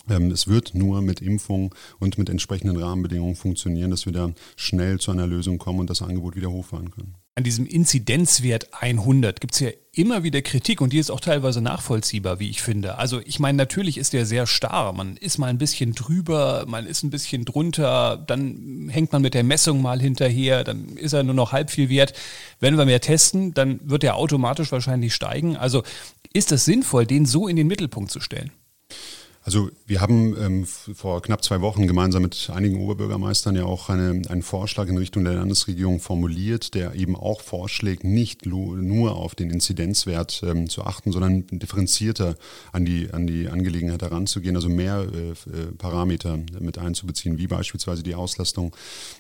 es 0.08 0.48
wird 0.48 0.76
nur 0.76 1.02
mit 1.02 1.22
Impfung 1.22 1.74
und 2.00 2.18
mit 2.18 2.30
entsprechenden 2.30 2.78
Rahmenbedingungen 2.78 3.36
funktionieren, 3.36 3.92
dass 3.92 4.06
wir 4.06 4.14
da 4.14 4.32
schnell 4.56 5.00
zu 5.00 5.12
einer 5.12 5.28
Lösung 5.28 5.58
kommen 5.58 5.80
und 5.80 5.90
das 5.90 6.02
Angebot 6.02 6.36
wieder 6.36 6.52
hochfahren 6.52 6.92
können. 6.92 7.16
An 7.36 7.44
diesem 7.44 7.66
Inzidenzwert 7.66 8.68
100 8.80 9.42
gibt 9.42 9.56
es 9.56 9.60
ja 9.60 9.70
immer 9.92 10.22
wieder 10.22 10.44
Kritik 10.44 10.82
und 10.82 10.94
die 10.94 11.00
ist 11.00 11.10
auch 11.10 11.20
teilweise 11.20 11.62
nachvollziehbar, 11.62 12.40
wie 12.40 12.50
ich 12.50 12.62
finde. 12.62 13.00
Also 13.00 13.22
ich 13.26 13.40
meine, 13.40 13.58
natürlich 13.58 13.98
ist 13.98 14.14
der 14.14 14.28
sehr 14.28 14.46
starr. 14.46 14.94
Man 14.94 15.18
ist 15.18 15.40
mal 15.40 15.48
ein 15.48 15.58
bisschen 15.58 15.94
drüber, 15.94 16.66
man 16.68 16.86
ist 16.86 17.02
ein 17.02 17.10
bisschen 17.10 17.44
drunter, 17.44 18.18
dann 18.18 18.88
hängt 18.90 19.14
man 19.14 19.24
mit 19.24 19.34
der 19.34 19.44
Messung 19.44 19.82
mal 19.82 20.00
hinterher, 20.00 20.64
dann 20.64 20.96
ist 20.96 21.14
er 21.14 21.24
nur 21.24 21.34
noch 21.34 21.54
halb 21.54 21.72
viel 21.72 21.90
wert. 21.90 22.14
Wenn 22.60 22.78
wir 22.78 22.86
mehr 22.86 23.02
testen, 23.02 23.56
dann 23.56 23.80
wird 23.84 24.04
er 24.04 24.16
automatisch 24.16 24.72
wahrscheinlich 24.72 25.16
steigen. 25.16 25.58
Also 25.58 25.82
ist 26.34 26.52
es 26.52 26.66
sinnvoll, 26.66 27.08
den 27.08 27.26
so 27.26 27.48
in 27.48 27.56
den 27.56 27.66
Mittelpunkt 27.66 28.12
zu 28.12 28.20
stellen? 28.20 28.52
Also 29.46 29.70
wir 29.86 30.00
haben 30.00 30.38
ähm, 30.42 30.66
vor 30.66 31.22
knapp 31.22 31.44
zwei 31.44 31.60
Wochen 31.60 31.86
gemeinsam 31.86 32.22
mit 32.22 32.50
einigen 32.54 32.80
Oberbürgermeistern 32.80 33.56
ja 33.58 33.66
auch 33.66 33.90
eine, 33.90 34.22
einen 34.30 34.42
Vorschlag 34.42 34.88
in 34.88 34.98
Richtung 34.98 35.26
der 35.26 35.34
Landesregierung 35.34 36.00
formuliert, 36.00 36.74
der 36.76 36.96
eben 36.96 37.18
auch 37.18 37.42
vorschlägt, 37.42 38.06
nicht 38.06 38.46
nur 38.46 39.16
auf 39.16 39.36
den 39.36 39.50
Inzidenzwert 39.50 40.44
ähm, 40.46 40.70
zu 40.70 40.86
achten, 40.86 41.12
sondern 41.12 41.46
differenzierter 41.48 42.36
an 42.72 42.86
die, 42.86 43.12
an 43.12 43.28
die 43.28 43.50
Angelegenheit 43.50 44.02
heranzugehen, 44.02 44.56
also 44.56 44.70
mehr 44.70 45.08
äh, 45.14 45.32
äh 45.32 45.36
Parameter 45.78 46.40
mit 46.60 46.78
einzubeziehen, 46.78 47.38
wie 47.38 47.48
beispielsweise 47.48 48.02
die 48.02 48.16
Auslastung 48.16 48.74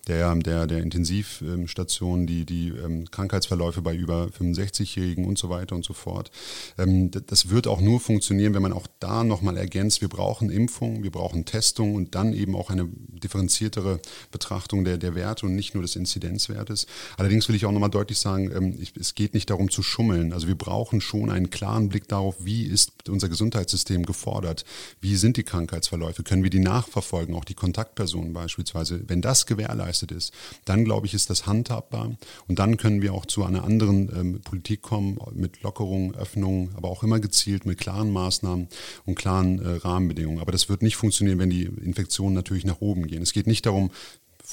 der, 0.07 0.33
der, 0.35 0.67
der 0.67 0.79
Intensivstationen, 0.79 2.27
die, 2.27 2.45
die 2.45 2.69
ähm, 2.69 3.11
Krankheitsverläufe 3.11 3.81
bei 3.81 3.93
über 3.93 4.27
65-Jährigen 4.27 5.25
und 5.25 5.37
so 5.37 5.49
weiter 5.49 5.75
und 5.75 5.83
so 5.83 5.93
fort. 5.93 6.31
Ähm, 6.77 7.11
das 7.11 7.49
wird 7.49 7.67
auch 7.67 7.81
nur 7.81 7.99
funktionieren, 7.99 8.53
wenn 8.53 8.61
man 8.61 8.71
auch 8.71 8.87
da 9.01 9.25
nochmal 9.25 9.57
ergänzt, 9.57 9.99
wir 9.99 10.12
brauchen 10.13 10.51
Impfung, 10.51 11.03
wir 11.03 11.11
brauchen 11.11 11.43
Testung 11.43 11.95
und 11.95 12.13
dann 12.13 12.33
eben 12.33 12.55
auch 12.55 12.69
eine 12.69 12.87
differenziertere 12.87 13.99
Betrachtung 14.31 14.85
der, 14.85 14.97
der 14.97 15.15
Werte 15.15 15.47
und 15.47 15.55
nicht 15.55 15.73
nur 15.73 15.81
des 15.81 15.95
Inzidenzwertes. 15.95 16.85
Allerdings 17.17 17.49
will 17.49 17.55
ich 17.55 17.65
auch 17.65 17.71
nochmal 17.71 17.89
deutlich 17.89 18.19
sagen, 18.19 18.51
ähm, 18.55 18.77
es 18.99 19.15
geht 19.15 19.33
nicht 19.33 19.49
darum 19.49 19.71
zu 19.71 19.81
schummeln. 19.81 20.31
Also 20.31 20.47
wir 20.47 20.55
brauchen 20.55 21.01
schon 21.01 21.31
einen 21.31 21.49
klaren 21.49 21.89
Blick 21.89 22.07
darauf, 22.07 22.35
wie 22.45 22.63
ist 22.63 23.09
unser 23.09 23.27
Gesundheitssystem 23.27 24.05
gefordert, 24.05 24.65
wie 25.01 25.15
sind 25.15 25.35
die 25.35 25.43
Krankheitsverläufe, 25.43 26.21
können 26.21 26.43
wir 26.43 26.51
die 26.51 26.59
nachverfolgen, 26.59 27.33
auch 27.33 27.45
die 27.45 27.55
Kontaktpersonen 27.55 28.33
beispielsweise. 28.33 29.01
Wenn 29.07 29.21
das 29.21 29.47
gewährleistet 29.47 30.11
ist, 30.11 30.31
dann 30.65 30.85
glaube 30.85 31.07
ich, 31.07 31.15
ist 31.15 31.31
das 31.31 31.47
handhabbar 31.47 32.15
und 32.47 32.59
dann 32.59 32.77
können 32.77 33.01
wir 33.01 33.15
auch 33.15 33.25
zu 33.25 33.43
einer 33.43 33.63
anderen 33.63 34.09
ähm, 34.15 34.41
Politik 34.41 34.83
kommen 34.83 35.17
mit 35.33 35.63
Lockerungen, 35.63 36.13
Öffnungen, 36.15 36.69
aber 36.75 36.89
auch 36.89 37.01
immer 37.01 37.19
gezielt 37.19 37.65
mit 37.65 37.79
klaren 37.79 38.11
Maßnahmen 38.11 38.67
und 39.05 39.15
klaren 39.15 39.59
äh, 39.59 39.77
Rahmen 39.77 40.02
Rahmenbedingungen. 40.03 40.39
Aber 40.39 40.51
das 40.51 40.69
wird 40.69 40.81
nicht 40.81 40.95
funktionieren, 40.95 41.39
wenn 41.39 41.49
die 41.49 41.63
Infektionen 41.63 42.35
natürlich 42.35 42.65
nach 42.65 42.81
oben 42.81 43.07
gehen. 43.07 43.21
Es 43.21 43.33
geht 43.33 43.47
nicht 43.47 43.65
darum, 43.65 43.91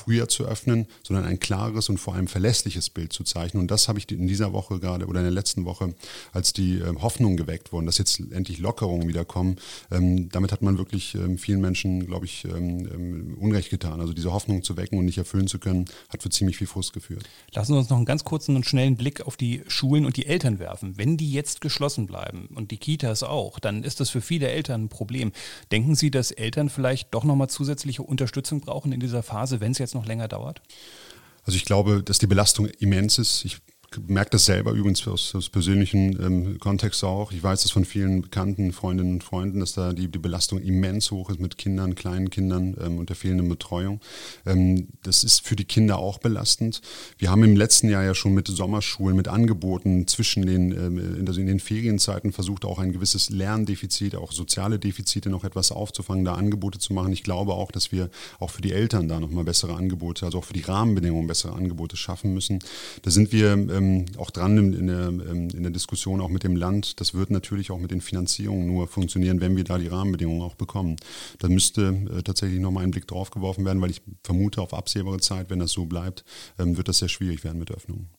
früher 0.00 0.28
zu 0.28 0.44
öffnen, 0.44 0.86
sondern 1.02 1.24
ein 1.24 1.40
klares 1.40 1.88
und 1.88 1.98
vor 1.98 2.14
allem 2.14 2.26
verlässliches 2.26 2.90
Bild 2.90 3.12
zu 3.12 3.24
zeichnen. 3.24 3.60
Und 3.60 3.70
das 3.70 3.88
habe 3.88 3.98
ich 3.98 4.10
in 4.10 4.26
dieser 4.26 4.52
Woche 4.52 4.78
gerade 4.78 5.06
oder 5.06 5.20
in 5.20 5.24
der 5.24 5.32
letzten 5.32 5.64
Woche, 5.64 5.94
als 6.32 6.52
die 6.52 6.78
ähm, 6.78 7.02
Hoffnung 7.02 7.36
geweckt 7.36 7.72
wurden, 7.72 7.86
dass 7.86 7.98
jetzt 7.98 8.20
endlich 8.32 8.58
Lockerungen 8.58 9.08
wieder 9.08 9.24
kommen, 9.24 9.56
ähm, 9.90 10.28
damit 10.30 10.52
hat 10.52 10.62
man 10.62 10.78
wirklich 10.78 11.14
ähm, 11.14 11.38
vielen 11.38 11.60
Menschen, 11.60 12.06
glaube 12.06 12.26
ich, 12.26 12.46
Unrecht 12.50 13.70
getan. 13.70 14.00
Also 14.00 14.12
diese 14.12 14.32
Hoffnung 14.32 14.62
zu 14.62 14.76
wecken 14.76 14.98
und 14.98 15.04
nicht 15.04 15.18
erfüllen 15.18 15.46
zu 15.46 15.58
können, 15.58 15.84
hat 16.08 16.22
für 16.22 16.30
ziemlich 16.30 16.56
viel 16.56 16.66
Frust 16.66 16.92
geführt. 16.92 17.28
Lassen 17.52 17.72
Sie 17.72 17.78
uns 17.78 17.90
noch 17.90 17.96
einen 17.96 18.06
ganz 18.06 18.24
kurzen 18.24 18.56
und 18.56 18.66
schnellen 18.66 18.96
Blick 18.96 19.26
auf 19.26 19.36
die 19.36 19.62
Schulen 19.68 20.06
und 20.06 20.16
die 20.16 20.26
Eltern 20.26 20.58
werfen. 20.58 20.96
Wenn 20.96 21.16
die 21.16 21.30
jetzt 21.32 21.60
geschlossen 21.60 22.06
bleiben 22.06 22.48
und 22.54 22.70
die 22.70 22.78
Kitas 22.78 23.22
auch, 23.22 23.58
dann 23.58 23.84
ist 23.84 24.00
das 24.00 24.10
für 24.10 24.20
viele 24.20 24.48
Eltern 24.48 24.84
ein 24.84 24.88
Problem. 24.88 25.32
Denken 25.70 25.94
Sie, 25.94 26.10
dass 26.10 26.30
Eltern 26.30 26.68
vielleicht 26.70 27.12
doch 27.14 27.24
nochmal 27.24 27.48
zusätzliche 27.48 28.02
Unterstützung 28.02 28.60
brauchen 28.60 28.92
in 28.92 29.00
dieser 29.00 29.22
Phase, 29.22 29.60
wenn 29.60 29.72
es 29.72 29.78
jetzt 29.78 29.89
noch 29.94 30.06
länger 30.06 30.28
dauert? 30.28 30.62
Also 31.44 31.56
ich 31.56 31.64
glaube, 31.64 32.02
dass 32.02 32.18
die 32.18 32.26
Belastung 32.26 32.66
immens 32.66 33.18
ist. 33.18 33.44
Ich 33.44 33.58
merke 34.06 34.30
das 34.30 34.44
selber 34.44 34.72
übrigens 34.72 35.06
aus, 35.08 35.34
aus 35.34 35.48
persönlichen 35.48 36.22
ähm, 36.22 36.58
Kontext 36.60 37.02
auch. 37.02 37.32
Ich 37.32 37.42
weiß 37.42 37.62
das 37.62 37.72
von 37.72 37.84
vielen 37.84 38.22
bekannten 38.22 38.72
Freundinnen 38.72 39.14
und 39.14 39.24
Freunden, 39.24 39.60
dass 39.60 39.72
da 39.72 39.92
die, 39.92 40.06
die 40.06 40.18
Belastung 40.18 40.60
immens 40.60 41.10
hoch 41.10 41.28
ist 41.30 41.40
mit 41.40 41.58
Kindern, 41.58 41.96
kleinen 41.96 42.30
Kindern 42.30 42.76
ähm, 42.80 42.98
und 42.98 43.08
der 43.08 43.16
fehlenden 43.16 43.48
Betreuung. 43.48 44.00
Ähm, 44.46 44.88
das 45.02 45.24
ist 45.24 45.44
für 45.44 45.56
die 45.56 45.64
Kinder 45.64 45.98
auch 45.98 46.18
belastend. 46.18 46.82
Wir 47.18 47.30
haben 47.30 47.42
im 47.42 47.56
letzten 47.56 47.88
Jahr 47.88 48.04
ja 48.04 48.14
schon 48.14 48.32
mit 48.32 48.46
Sommerschulen, 48.46 49.16
mit 49.16 49.26
Angeboten 49.26 50.06
zwischen 50.06 50.46
den, 50.46 50.70
ähm, 50.70 50.98
in, 51.18 51.26
in 51.26 51.46
den 51.46 51.60
Ferienzeiten 51.60 52.32
versucht, 52.32 52.64
auch 52.64 52.78
ein 52.78 52.92
gewisses 52.92 53.30
Lerndefizit, 53.30 54.14
auch 54.14 54.30
soziale 54.30 54.78
Defizite 54.78 55.30
noch 55.30 55.42
etwas 55.42 55.72
aufzufangen, 55.72 56.24
da 56.24 56.34
Angebote 56.34 56.78
zu 56.78 56.92
machen. 56.92 57.12
Ich 57.12 57.24
glaube 57.24 57.54
auch, 57.54 57.72
dass 57.72 57.90
wir 57.90 58.10
auch 58.38 58.50
für 58.50 58.62
die 58.62 58.72
Eltern 58.72 59.08
da 59.08 59.18
nochmal 59.18 59.44
bessere 59.44 59.74
Angebote, 59.74 60.26
also 60.26 60.38
auch 60.38 60.44
für 60.44 60.52
die 60.52 60.62
Rahmenbedingungen 60.62 61.26
bessere 61.26 61.54
Angebote 61.54 61.96
schaffen 61.96 62.32
müssen. 62.34 62.60
Da 63.02 63.10
sind 63.10 63.32
wir 63.32 63.79
ähm, 63.80 64.06
auch 64.18 64.30
dran 64.30 64.56
in, 64.58 64.72
in, 64.72 64.86
der, 64.86 65.08
ähm, 65.08 65.48
in 65.50 65.62
der 65.62 65.72
Diskussion 65.72 66.20
auch 66.20 66.28
mit 66.28 66.44
dem 66.44 66.56
Land. 66.56 67.00
Das 67.00 67.14
wird 67.14 67.30
natürlich 67.30 67.70
auch 67.70 67.78
mit 67.78 67.90
den 67.90 68.00
Finanzierungen 68.00 68.66
nur 68.66 68.86
funktionieren, 68.86 69.40
wenn 69.40 69.56
wir 69.56 69.64
da 69.64 69.78
die 69.78 69.88
Rahmenbedingungen 69.88 70.42
auch 70.42 70.54
bekommen. 70.54 70.96
Da 71.38 71.48
müsste 71.48 72.06
äh, 72.16 72.22
tatsächlich 72.22 72.60
nochmal 72.60 72.84
ein 72.84 72.90
Blick 72.90 73.06
drauf 73.06 73.30
geworfen 73.30 73.64
werden, 73.64 73.80
weil 73.80 73.90
ich 73.90 74.02
vermute, 74.22 74.60
auf 74.60 74.74
absehbare 74.74 75.20
Zeit, 75.20 75.50
wenn 75.50 75.58
das 75.58 75.72
so 75.72 75.86
bleibt, 75.86 76.24
ähm, 76.58 76.76
wird 76.76 76.88
das 76.88 76.98
sehr 76.98 77.08
schwierig 77.08 77.44
werden 77.44 77.58
mit 77.58 77.70
Öffnungen. 77.70 78.10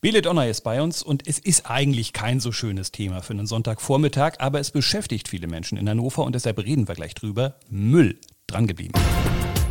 Belet 0.00 0.24
Donner 0.24 0.48
ist 0.48 0.62
bei 0.62 0.80
uns 0.80 1.02
und 1.02 1.26
es 1.26 1.38
ist 1.38 1.68
eigentlich 1.68 2.12
kein 2.12 2.40
so 2.40 2.52
schönes 2.52 2.92
Thema 2.92 3.20
für 3.22 3.34
einen 3.34 3.46
Sonntagvormittag, 3.46 4.34
aber 4.38 4.60
es 4.60 4.70
beschäftigt 4.70 5.28
viele 5.28 5.48
Menschen 5.48 5.76
in 5.76 5.88
Hannover 5.88 6.24
und 6.24 6.34
deshalb 6.34 6.58
reden 6.58 6.88
wir 6.88 6.94
gleich 6.94 7.14
drüber. 7.14 7.56
Müll. 7.68 8.18
Dran 8.46 8.66
geblieben. 8.66 8.94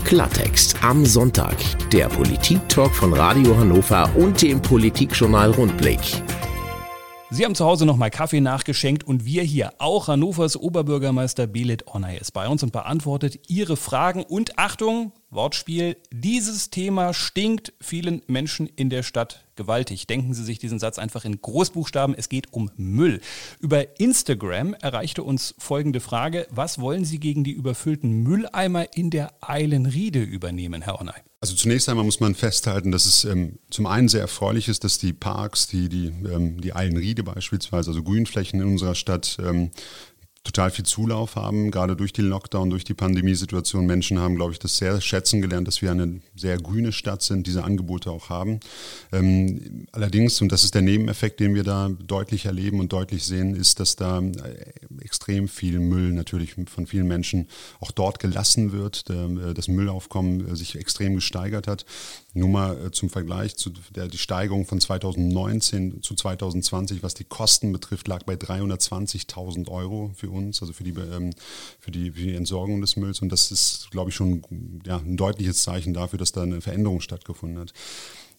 Klartext 0.09 0.83
am 0.83 1.05
Sonntag. 1.05 1.55
Der 1.91 2.09
Politik-Talk 2.09 2.95
von 2.95 3.13
Radio 3.13 3.55
Hannover 3.55 4.09
und 4.15 4.41
dem 4.41 4.59
Politikjournal 4.59 5.51
Rundblick. 5.51 5.99
Sie 7.29 7.45
haben 7.45 7.53
zu 7.53 7.63
Hause 7.63 7.85
nochmal 7.85 8.09
Kaffee 8.09 8.41
nachgeschenkt 8.41 9.03
und 9.03 9.23
wir 9.25 9.43
hier, 9.43 9.71
auch 9.77 10.07
Hannovers 10.07 10.57
Oberbürgermeister 10.57 11.45
Belit 11.45 11.85
Onay 11.85 12.17
ist 12.17 12.31
bei 12.31 12.47
uns 12.47 12.63
und 12.63 12.71
beantwortet 12.71 13.39
Ihre 13.49 13.77
Fragen. 13.77 14.23
Und 14.23 14.57
Achtung, 14.57 15.11
Wortspiel, 15.29 15.95
dieses 16.11 16.71
Thema 16.71 17.13
stinkt 17.13 17.73
vielen 17.79 18.23
Menschen 18.25 18.65
in 18.65 18.89
der 18.89 19.03
Stadt 19.03 19.45
gewaltig. 19.59 20.07
Denken 20.07 20.33
Sie 20.33 20.43
sich 20.43 20.57
diesen 20.57 20.79
Satz 20.79 20.97
einfach 20.97 21.25
in 21.25 21.39
Großbuchstaben. 21.39 22.15
Es 22.17 22.29
geht 22.29 22.51
um 22.53 22.71
Müll. 22.77 23.21
Über 23.59 23.99
Instagram 23.99 24.73
erreichte 24.73 25.21
uns 25.21 25.53
folgende 25.59 25.99
Frage. 25.99 26.47
Was 26.49 26.79
wollen 26.79 27.05
Sie 27.05 27.19
gegen 27.19 27.43
die 27.43 27.51
überfüllten 27.51 28.23
Mülleimer 28.23 28.95
in 28.95 29.09
der 29.09 29.33
Eilenriede 29.41 30.23
übernehmen, 30.23 30.81
Herr 30.81 30.99
Onay? 31.01 31.21
Also 31.41 31.55
zunächst 31.55 31.87
einmal 31.89 32.05
muss 32.05 32.19
man 32.19 32.35
festhalten, 32.35 32.91
dass 32.91 33.05
es 33.05 33.25
ähm, 33.25 33.59
zum 33.69 33.85
einen 33.85 34.07
sehr 34.07 34.21
erfreulich 34.21 34.67
ist, 34.67 34.83
dass 34.83 34.97
die 34.97 35.13
Parks, 35.13 35.67
die, 35.67 35.87
die, 35.87 36.07
ähm, 36.07 36.59
die 36.59 36.73
Eilenriede 36.73 37.23
beispielsweise, 37.23 37.91
also 37.91 38.03
Grünflächen 38.03 38.61
in 38.61 38.67
unserer 38.67 38.95
Stadt, 38.95 39.37
ähm, 39.39 39.71
total 40.43 40.71
viel 40.71 40.85
Zulauf 40.85 41.35
haben, 41.35 41.69
gerade 41.69 41.95
durch 41.95 42.13
die 42.13 42.21
Lockdown, 42.21 42.69
durch 42.69 42.83
die 42.83 42.93
Pandemiesituation. 42.93 43.85
Menschen 43.85 44.19
haben, 44.19 44.35
glaube 44.35 44.53
ich, 44.53 44.59
das 44.59 44.77
sehr 44.77 45.01
schätzen 45.01 45.41
gelernt, 45.41 45.67
dass 45.67 45.81
wir 45.81 45.91
eine 45.91 46.21
sehr 46.35 46.57
grüne 46.57 46.91
Stadt 46.91 47.21
sind, 47.21 47.45
diese 47.45 47.63
Angebote 47.63 48.09
auch 48.09 48.29
haben. 48.29 48.59
Ähm, 49.11 49.87
allerdings, 49.91 50.41
und 50.41 50.51
das 50.51 50.63
ist 50.63 50.75
der 50.75 50.81
Nebeneffekt, 50.81 51.39
den 51.39 51.55
wir 51.55 51.63
da 51.63 51.89
deutlich 51.89 52.45
erleben 52.45 52.79
und 52.79 52.93
deutlich 52.93 53.25
sehen, 53.25 53.53
ist, 53.53 53.79
dass 53.79 53.95
da 53.95 54.19
äh, 54.19 54.71
extrem 55.01 55.47
viel 55.47 55.79
Müll 55.79 56.13
natürlich 56.13 56.55
von 56.67 56.87
vielen 56.87 57.07
Menschen 57.07 57.47
auch 57.79 57.91
dort 57.91 58.19
gelassen 58.19 58.71
wird, 58.71 59.09
äh, 59.09 59.53
das 59.53 59.67
Müllaufkommen 59.67 60.47
äh, 60.47 60.55
sich 60.55 60.75
extrem 60.77 61.15
gesteigert 61.15 61.67
hat. 61.67 61.85
Nur 62.33 62.49
mal 62.49 62.91
zum 62.91 63.09
Vergleich, 63.09 63.55
zu 63.55 63.71
der, 63.95 64.07
die 64.07 64.19
Steigerung 64.19 64.65
von 64.65 64.79
2019 64.79 66.03
zu 66.03 66.13
2020, 66.13 67.01
was 67.01 67.15
die 67.15 67.23
Kosten 67.23 67.71
betrifft, 67.71 68.07
lag 68.07 68.23
bei 68.23 68.35
320.000 68.35 69.67
Euro 69.69 70.11
für 70.15 70.29
uns, 70.29 70.61
also 70.61 70.71
für 70.71 70.83
die, 70.83 70.91
ähm, 70.91 71.33
für, 71.79 71.89
die, 71.89 72.11
für 72.11 72.21
die 72.21 72.35
Entsorgung 72.35 72.81
des 72.81 72.97
Mülls. 72.97 73.21
Und 73.21 73.29
das 73.29 73.51
ist, 73.51 73.89
glaube 73.89 74.11
ich, 74.11 74.15
schon 74.15 74.43
ja, 74.85 74.97
ein 74.97 75.17
deutliches 75.17 75.63
Zeichen 75.63 75.93
dafür, 75.95 76.19
dass 76.19 76.31
da 76.31 76.43
eine 76.43 76.61
Veränderung 76.61 77.01
stattgefunden 77.01 77.59
hat. 77.59 77.73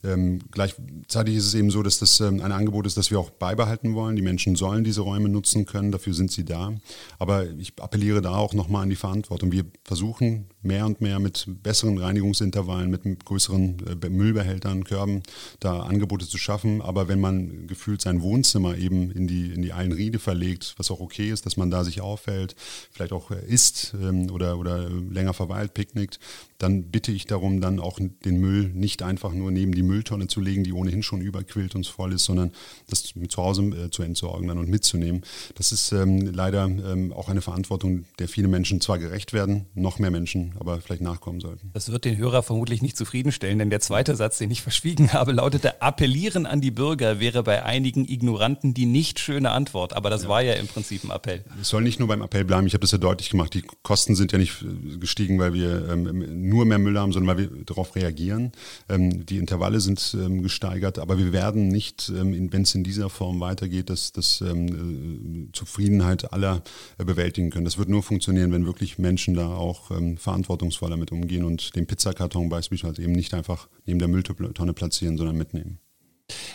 Ähm, 0.02 0.38
gleichzeitig 0.50 1.36
ist 1.36 1.46
es 1.46 1.54
eben 1.54 1.70
so, 1.70 1.82
dass 1.82 1.98
das 1.98 2.20
ähm, 2.20 2.40
ein 2.40 2.52
Angebot 2.52 2.86
ist, 2.86 2.96
das 2.96 3.10
wir 3.10 3.20
auch 3.20 3.30
beibehalten 3.30 3.94
wollen. 3.94 4.16
Die 4.16 4.22
Menschen 4.22 4.56
sollen 4.56 4.82
diese 4.82 5.02
Räume 5.02 5.28
nutzen 5.28 5.66
können, 5.66 5.92
dafür 5.92 6.14
sind 6.14 6.32
sie 6.32 6.44
da. 6.44 6.72
Aber 7.18 7.46
ich 7.50 7.74
appelliere 7.78 8.22
da 8.22 8.34
auch 8.36 8.54
nochmal 8.54 8.84
an 8.84 8.90
die 8.90 8.96
Verantwortung. 8.96 9.52
Wir 9.52 9.64
versuchen 9.84 10.46
mehr 10.62 10.86
und 10.86 11.00
mehr 11.00 11.18
mit 11.18 11.46
besseren 11.62 11.98
Reinigungsintervallen, 11.98 12.90
mit 12.90 13.24
größeren 13.24 14.00
äh, 14.02 14.08
Müllbehältern, 14.08 14.84
Körben, 14.84 15.22
da 15.58 15.80
Angebote 15.80 16.26
zu 16.26 16.38
schaffen. 16.38 16.82
Aber 16.82 17.08
wenn 17.08 17.20
man 17.20 17.66
gefühlt 17.66 18.00
sein 18.00 18.20
Wohnzimmer 18.20 18.76
eben 18.76 19.10
in 19.10 19.26
die, 19.26 19.52
in 19.52 19.62
die 19.62 19.72
Eilenriede 19.72 20.18
verlegt, 20.18 20.74
was 20.76 20.90
auch 20.90 21.00
okay 21.00 21.30
ist, 21.30 21.46
dass 21.46 21.56
man 21.56 21.70
da 21.70 21.84
sich 21.84 22.00
aufhält, 22.00 22.54
vielleicht 22.90 23.12
auch 23.12 23.30
äh, 23.30 23.44
isst 23.46 23.94
ähm, 24.00 24.30
oder, 24.30 24.58
oder 24.58 24.88
länger 24.90 25.34
verweilt, 25.34 25.74
picknickt, 25.74 26.18
dann 26.58 26.84
bitte 26.84 27.12
ich 27.12 27.26
darum, 27.26 27.60
dann 27.60 27.80
auch 27.80 27.98
den 27.98 28.40
Müll 28.40 28.70
nicht 28.74 29.02
einfach 29.02 29.32
nur 29.32 29.50
neben 29.50 29.72
die 29.72 29.82
Mülltonne 29.82 30.26
zu 30.26 30.40
legen, 30.40 30.64
die 30.64 30.72
ohnehin 30.72 31.02
schon 31.02 31.22
überquillt 31.22 31.74
und 31.74 31.86
voll 31.86 32.12
ist, 32.12 32.24
sondern 32.24 32.52
das 32.88 33.02
zu 33.02 33.42
Hause 33.42 33.62
äh, 33.62 33.90
zu 33.90 34.02
entsorgen 34.02 34.48
dann 34.48 34.58
und 34.58 34.68
mitzunehmen. 34.68 35.22
Das 35.54 35.72
ist 35.72 35.92
ähm, 35.92 36.32
leider 36.32 36.64
ähm, 36.64 37.12
auch 37.12 37.28
eine 37.28 37.40
Verantwortung, 37.40 38.04
der 38.18 38.28
viele 38.28 38.48
Menschen 38.48 38.80
zwar 38.80 38.98
gerecht 38.98 39.32
werden, 39.32 39.66
noch 39.74 39.98
mehr 39.98 40.10
Menschen 40.10 40.49
aber 40.58 40.80
vielleicht 40.80 41.02
nachkommen 41.02 41.40
sollten. 41.40 41.70
Das 41.72 41.90
wird 41.92 42.04
den 42.04 42.16
Hörer 42.16 42.42
vermutlich 42.42 42.82
nicht 42.82 42.96
zufriedenstellen, 42.96 43.58
denn 43.58 43.70
der 43.70 43.80
zweite 43.80 44.16
Satz, 44.16 44.38
den 44.38 44.50
ich 44.50 44.62
verschwiegen 44.62 45.12
habe, 45.12 45.32
lautete, 45.32 45.82
appellieren 45.82 46.46
an 46.46 46.60
die 46.60 46.70
Bürger 46.70 47.20
wäre 47.20 47.42
bei 47.42 47.64
einigen 47.64 48.08
Ignoranten 48.08 48.74
die 48.74 48.86
nicht 48.86 49.18
schöne 49.18 49.50
Antwort. 49.50 49.92
Aber 49.92 50.10
das 50.10 50.24
ja. 50.24 50.28
war 50.28 50.42
ja 50.42 50.54
im 50.54 50.66
Prinzip 50.66 51.04
ein 51.04 51.10
Appell. 51.10 51.44
Es 51.60 51.68
soll 51.68 51.82
nicht 51.82 51.98
nur 51.98 52.08
beim 52.08 52.22
Appell 52.22 52.44
bleiben, 52.44 52.66
ich 52.66 52.74
habe 52.74 52.80
das 52.80 52.92
ja 52.92 52.98
deutlich 52.98 53.30
gemacht. 53.30 53.54
Die 53.54 53.62
Kosten 53.82 54.14
sind 54.14 54.32
ja 54.32 54.38
nicht 54.38 54.62
äh, 54.62 54.98
gestiegen, 54.98 55.38
weil 55.38 55.54
wir 55.54 55.88
ähm, 55.88 56.48
nur 56.48 56.64
mehr 56.64 56.78
Müll 56.78 56.98
haben, 56.98 57.12
sondern 57.12 57.36
weil 57.36 57.50
wir 57.50 57.64
darauf 57.64 57.94
reagieren. 57.94 58.52
Ähm, 58.88 59.26
die 59.26 59.38
Intervalle 59.38 59.80
sind 59.80 60.16
ähm, 60.18 60.42
gesteigert, 60.42 60.98
aber 60.98 61.18
wir 61.18 61.32
werden 61.32 61.68
nicht, 61.68 62.10
ähm, 62.14 62.52
wenn 62.52 62.62
es 62.62 62.74
in 62.74 62.84
dieser 62.84 63.10
Form 63.10 63.40
weitergeht, 63.40 63.90
das, 63.90 64.12
das 64.12 64.40
ähm, 64.40 65.48
äh, 65.48 65.52
Zufriedenheit 65.52 66.32
aller 66.32 66.62
äh, 66.98 67.04
bewältigen 67.04 67.50
können. 67.50 67.64
Das 67.64 67.78
wird 67.78 67.88
nur 67.88 68.02
funktionieren, 68.02 68.52
wenn 68.52 68.66
wirklich 68.66 68.98
Menschen 68.98 69.34
da 69.34 69.48
auch 69.48 69.90
ähm, 69.90 70.16
verantwortungsvoll 70.44 70.90
damit 70.90 71.12
umgehen 71.12 71.44
und 71.44 71.74
den 71.76 71.86
Pizzakarton 71.86 72.48
beispielsweise 72.48 73.02
eben 73.02 73.12
nicht 73.12 73.34
einfach 73.34 73.68
neben 73.86 73.98
der 73.98 74.08
Mülltonne 74.08 74.72
platzieren, 74.72 75.16
sondern 75.16 75.36
mitnehmen. 75.36 75.78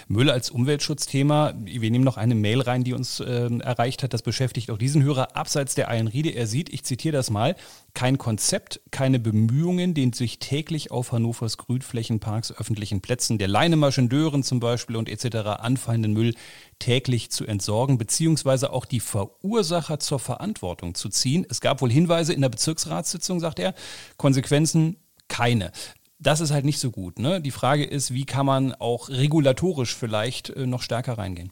Müll 0.07 0.29
als 0.29 0.49
Umweltschutzthema. 0.49 1.53
Wir 1.57 1.89
nehmen 1.89 2.03
noch 2.03 2.17
eine 2.17 2.35
Mail 2.35 2.61
rein, 2.61 2.83
die 2.83 2.93
uns 2.93 3.19
äh, 3.19 3.49
erreicht 3.59 4.03
hat. 4.03 4.13
Das 4.13 4.21
beschäftigt 4.21 4.69
auch 4.69 4.77
diesen 4.77 5.03
Hörer 5.03 5.35
abseits 5.35 5.75
der 5.75 5.89
Eilenriede. 5.89 6.29
Er 6.29 6.47
sieht, 6.47 6.71
ich 6.71 6.83
zitiere 6.83 7.13
das 7.13 7.29
mal, 7.29 7.55
kein 7.93 8.17
Konzept, 8.17 8.81
keine 8.91 9.19
Bemühungen, 9.19 9.93
den 9.93 10.13
sich 10.13 10.39
täglich 10.39 10.91
auf 10.91 11.11
Hannovers 11.11 11.57
Grünflächen, 11.57 12.19
Parks, 12.19 12.51
öffentlichen 12.51 13.01
Plätzen, 13.01 13.37
der 13.37 13.47
Leinemaschendeuren 13.47 14.43
zum 14.43 14.59
Beispiel 14.59 14.95
und 14.95 15.09
etc. 15.09 15.37
anfallenden 15.59 16.13
Müll 16.13 16.35
täglich 16.77 17.31
zu 17.31 17.45
entsorgen, 17.45 17.97
beziehungsweise 17.97 18.71
auch 18.71 18.85
die 18.85 18.99
Verursacher 18.99 19.99
zur 19.99 20.19
Verantwortung 20.19 20.93
zu 20.93 21.09
ziehen. 21.09 21.45
Es 21.49 21.61
gab 21.61 21.81
wohl 21.81 21.91
Hinweise 21.91 22.33
in 22.33 22.41
der 22.41 22.49
Bezirksratssitzung, 22.49 23.39
sagt 23.39 23.59
er, 23.59 23.73
Konsequenzen 24.17 24.97
keine 25.27 25.71
das 26.19 26.41
ist 26.41 26.51
halt 26.51 26.65
nicht 26.65 26.79
so 26.79 26.91
gut. 26.91 27.19
Ne? 27.19 27.41
Die 27.41 27.51
Frage 27.51 27.83
ist, 27.83 28.13
wie 28.13 28.25
kann 28.25 28.45
man 28.45 28.73
auch 28.73 29.09
regulatorisch 29.09 29.95
vielleicht 29.95 30.49
äh, 30.49 30.65
noch 30.65 30.81
stärker 30.81 31.17
reingehen? 31.17 31.51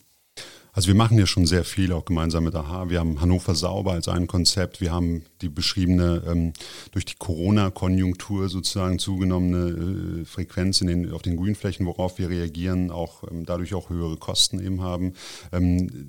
Also 0.75 0.87
wir 0.87 0.95
machen 0.95 1.19
ja 1.19 1.27
schon 1.27 1.45
sehr 1.45 1.63
viel, 1.63 1.93
auch 1.93 2.03
gemeinsam 2.03 2.45
mit 2.45 2.55
AHA. 2.55 2.89
Wir 2.89 2.99
haben 2.99 3.21
Hannover 3.21 3.53
sauber 3.53 3.91
als 3.91 4.07
ein 4.07 4.25
Konzept. 4.25 4.81
Wir 4.81 4.91
haben 4.91 5.23
die 5.41 5.49
beschriebene, 5.49 6.23
ähm, 6.27 6.53
durch 6.91 7.05
die 7.05 7.13
Corona-Konjunktur 7.15 8.49
sozusagen 8.49 8.97
zugenommene 8.97 10.21
äh, 10.21 10.25
Frequenz 10.25 10.81
in 10.81 10.87
den, 10.87 11.11
auf 11.13 11.21
den 11.21 11.37
Grünflächen, 11.37 11.85
worauf 11.85 12.17
wir 12.17 12.29
reagieren, 12.29 12.89
auch 12.89 13.23
ähm, 13.29 13.45
dadurch 13.45 13.75
auch 13.75 13.91
höhere 13.91 14.17
Kosten 14.17 14.59
eben 14.59 14.81
haben. 14.81 15.13
Ähm, 15.51 16.07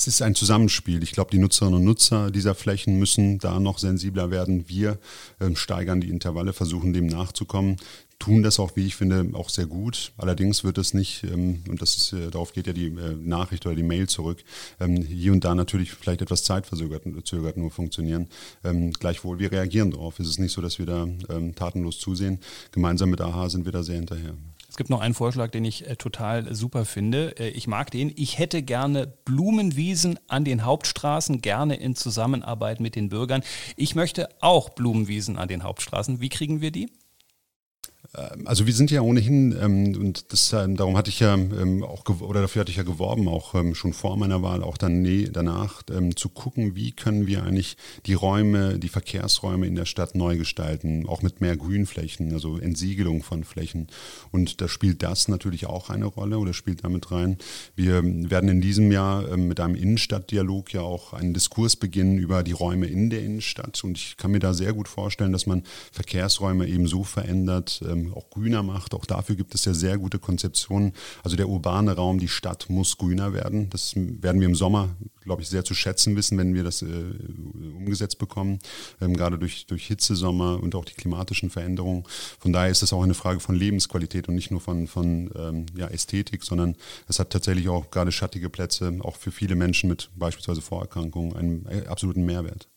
es 0.00 0.06
ist 0.06 0.22
ein 0.22 0.36
Zusammenspiel. 0.36 1.02
Ich 1.02 1.10
glaube, 1.10 1.32
die 1.32 1.38
Nutzerinnen 1.38 1.80
und 1.80 1.84
Nutzer 1.84 2.30
dieser 2.30 2.54
Flächen 2.54 3.00
müssen 3.00 3.38
da 3.38 3.58
noch 3.58 3.78
sensibler 3.78 4.30
werden. 4.30 4.68
Wir 4.68 4.98
ähm, 5.40 5.56
steigern 5.56 6.00
die 6.00 6.08
Intervalle, 6.08 6.52
versuchen 6.52 6.92
dem 6.92 7.06
nachzukommen 7.06 7.76
tun 8.18 8.42
das 8.42 8.58
auch, 8.58 8.74
wie 8.74 8.86
ich 8.86 8.96
finde, 8.96 9.30
auch 9.34 9.48
sehr 9.48 9.66
gut. 9.66 10.12
Allerdings 10.16 10.64
wird 10.64 10.78
es 10.78 10.92
nicht, 10.92 11.24
ähm, 11.24 11.62
und 11.68 11.80
das 11.80 11.96
ist, 11.96 12.12
äh, 12.12 12.30
darauf 12.30 12.52
geht 12.52 12.66
ja 12.66 12.72
die 12.72 12.86
äh, 12.86 13.14
Nachricht 13.14 13.64
oder 13.66 13.76
die 13.76 13.82
Mail 13.82 14.08
zurück, 14.08 14.42
ähm, 14.80 14.96
hier 15.02 15.32
und 15.32 15.44
da 15.44 15.54
natürlich 15.54 15.92
vielleicht 15.92 16.22
etwas 16.22 16.42
zeitverzögert 16.44 17.04
zögert 17.24 17.56
nur 17.56 17.70
funktionieren. 17.70 18.28
Ähm, 18.64 18.92
gleichwohl, 18.92 19.38
wir 19.38 19.52
reagieren 19.52 19.90
darauf. 19.90 20.18
Es 20.18 20.28
ist 20.28 20.38
nicht 20.38 20.52
so, 20.52 20.60
dass 20.60 20.78
wir 20.78 20.86
da 20.86 21.08
ähm, 21.30 21.54
tatenlos 21.54 21.98
zusehen. 21.98 22.40
Gemeinsam 22.72 23.10
mit 23.10 23.20
AHA 23.20 23.50
sind 23.50 23.64
wir 23.64 23.72
da 23.72 23.82
sehr 23.82 23.96
hinterher. 23.96 24.34
Es 24.78 24.80
gibt 24.80 24.90
noch 24.90 25.00
einen 25.00 25.14
Vorschlag, 25.14 25.50
den 25.50 25.64
ich 25.64 25.88
äh, 25.88 25.96
total 25.96 26.54
super 26.54 26.84
finde. 26.84 27.36
Äh, 27.36 27.48
ich 27.48 27.66
mag 27.66 27.90
den. 27.90 28.12
Ich 28.14 28.38
hätte 28.38 28.62
gerne 28.62 29.08
Blumenwiesen 29.24 30.20
an 30.28 30.44
den 30.44 30.64
Hauptstraßen, 30.64 31.40
gerne 31.40 31.74
in 31.74 31.96
Zusammenarbeit 31.96 32.78
mit 32.78 32.94
den 32.94 33.08
Bürgern. 33.08 33.42
Ich 33.74 33.96
möchte 33.96 34.28
auch 34.40 34.68
Blumenwiesen 34.68 35.36
an 35.36 35.48
den 35.48 35.64
Hauptstraßen. 35.64 36.20
Wie 36.20 36.28
kriegen 36.28 36.60
wir 36.60 36.70
die? 36.70 36.92
Ähm, 38.16 38.46
also 38.46 38.66
wir 38.66 38.72
sind 38.72 38.90
ja 38.90 39.00
ohnehin, 39.02 39.56
ähm, 39.60 39.96
und 39.96 40.32
das, 40.32 40.52
ähm, 40.52 40.76
darum 40.76 40.96
hatte 40.96 41.10
ich 41.10 41.20
ja 41.20 41.34
ähm, 41.34 41.82
auch, 41.82 42.04
oder 42.20 42.40
dafür 42.40 42.60
hatte 42.60 42.70
ich 42.70 42.76
ja 42.76 42.82
geworben, 42.82 43.28
auch 43.28 43.54
ähm, 43.54 43.74
schon 43.74 43.92
vor 43.92 44.16
meiner 44.16 44.42
Wahl, 44.42 44.62
auch 44.62 44.76
dann 44.76 45.02
nee, 45.02 45.28
danach, 45.30 45.82
ähm, 45.90 46.16
zu 46.16 46.28
gucken, 46.28 46.74
wie 46.74 46.92
können 46.92 47.26
wir 47.26 47.42
eigentlich 47.42 47.76
die 48.06 48.14
Räume, 48.14 48.78
die 48.78 48.88
Verkehrsräume 48.88 49.66
in 49.66 49.74
der 49.74 49.84
Stadt 49.84 50.14
neu 50.14 50.36
gestalten, 50.36 51.06
auch 51.06 51.22
mit 51.22 51.40
mehr 51.40 51.56
Grünflächen, 51.56 52.32
also 52.32 52.58
Entsiegelung 52.58 53.22
von 53.22 53.44
Flächen. 53.44 53.88
Und 54.30 54.60
da 54.60 54.68
spielt 54.68 55.02
das 55.02 55.28
natürlich 55.28 55.66
auch 55.66 55.90
eine 55.90 56.06
Rolle 56.06 56.38
oder 56.38 56.54
spielt 56.54 56.84
damit 56.84 57.10
rein. 57.10 57.38
Wir 57.76 58.02
werden 58.02 58.48
in 58.48 58.60
diesem 58.60 58.90
Jahr 58.90 59.36
mit 59.36 59.60
einem 59.60 59.74
Innenstadtdialog 59.74 60.72
ja 60.72 60.82
auch 60.82 61.12
einen 61.12 61.34
Diskurs 61.34 61.76
beginnen 61.76 62.18
über 62.18 62.42
die 62.42 62.52
Räume 62.52 62.86
in 62.86 63.10
der 63.10 63.22
Innenstadt. 63.22 63.82
Und 63.84 63.98
ich 63.98 64.16
kann 64.16 64.30
mir 64.30 64.38
da 64.38 64.54
sehr 64.54 64.72
gut 64.72 64.88
vorstellen, 64.88 65.32
dass 65.32 65.46
man 65.46 65.62
Verkehrsräume 65.92 66.66
eben 66.66 66.86
so 66.86 67.04
verändert, 67.04 67.80
ähm, 67.88 68.12
auch 68.14 68.30
grüner 68.30 68.62
macht. 68.62 68.94
Auch 68.94 69.04
dafür 69.04 69.36
gibt 69.36 69.54
es 69.54 69.64
ja 69.64 69.74
sehr 69.74 69.98
gute 69.98 70.18
Konzeptionen. 70.18 70.92
Also 71.22 71.36
der 71.36 71.48
urbane 71.48 71.92
Raum, 71.92 72.18
die 72.18 72.28
Stadt 72.28 72.66
muss 72.68 72.98
grüner 72.98 73.32
werden. 73.32 73.70
Das 73.70 73.94
werden 73.96 74.40
wir 74.40 74.48
im 74.48 74.54
Sommer, 74.54 74.90
glaube 75.24 75.42
ich, 75.42 75.48
sehr 75.48 75.64
zu 75.64 75.74
schätzen 75.74 76.16
wissen, 76.16 76.38
wenn 76.38 76.54
wir 76.54 76.64
das 76.64 76.82
äh, 76.82 76.86
umgesetzt 77.76 78.18
bekommen, 78.18 78.58
ähm, 79.00 79.16
gerade 79.16 79.38
durch, 79.38 79.66
durch 79.66 79.86
Hitzesommer 79.86 80.60
und 80.62 80.74
auch 80.74 80.84
die 80.84 80.94
klimatischen 80.94 81.50
Veränderungen. 81.50 82.04
Von 82.38 82.52
daher 82.52 82.70
ist 82.70 82.82
das 82.82 82.92
auch 82.92 83.02
eine 83.02 83.14
Frage 83.14 83.40
von 83.40 83.54
Lebensqualität 83.54 84.28
und 84.28 84.34
nicht 84.34 84.50
nur 84.50 84.60
von, 84.60 84.86
von 84.86 85.30
ähm, 85.36 85.66
ja, 85.76 85.88
Ästhetik, 85.88 86.44
sondern 86.44 86.76
es 87.08 87.18
hat 87.18 87.30
tatsächlich 87.30 87.68
auch 87.68 87.90
gerade 87.90 88.12
schattige 88.12 88.50
Plätze, 88.50 88.98
auch 89.00 89.16
für 89.16 89.30
viele 89.30 89.54
Menschen 89.54 89.88
mit 89.88 90.10
beispielsweise 90.16 90.60
Vorerkrankungen, 90.60 91.36
einen 91.36 91.66
äh, 91.66 91.86
absoluten 91.86 92.24
Mehrwert. 92.24 92.68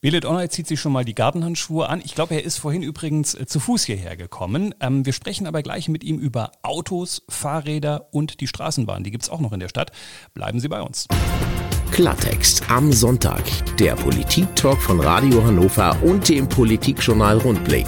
Belet 0.00 0.24
Online 0.24 0.48
zieht 0.48 0.66
sich 0.66 0.80
schon 0.80 0.92
mal 0.92 1.04
die 1.04 1.14
Gartenhandschuhe 1.14 1.88
an. 1.88 2.00
Ich 2.04 2.14
glaube, 2.14 2.34
er 2.34 2.44
ist 2.44 2.58
vorhin 2.58 2.82
übrigens 2.82 3.34
äh, 3.34 3.46
zu 3.46 3.60
Fuß 3.60 3.84
hierher 3.84 4.16
gekommen. 4.16 4.74
Ähm, 4.80 5.04
wir 5.04 5.12
sprechen 5.12 5.46
aber 5.46 5.62
gleich 5.62 5.88
mit 5.88 6.04
ihm 6.04 6.18
über 6.18 6.52
Autos, 6.62 7.22
Fahrräder 7.28 8.08
und 8.12 8.40
die 8.40 8.46
Straßenbahn. 8.46 9.04
Die 9.04 9.10
gibt 9.10 9.24
es 9.24 9.30
auch 9.30 9.40
noch 9.40 9.52
in 9.52 9.60
der 9.60 9.68
Stadt. 9.68 9.92
Bleiben 10.34 10.60
Sie 10.60 10.68
bei 10.68 10.82
uns. 10.82 11.08
Klartext 11.90 12.70
am 12.70 12.92
Sonntag. 12.92 13.42
Der 13.78 13.96
Politik-Talk 13.96 14.80
von 14.80 15.00
Radio 15.00 15.44
Hannover 15.44 15.96
und 16.02 16.28
dem 16.28 16.48
Politikjournal 16.48 17.38
Rundblick. 17.38 17.86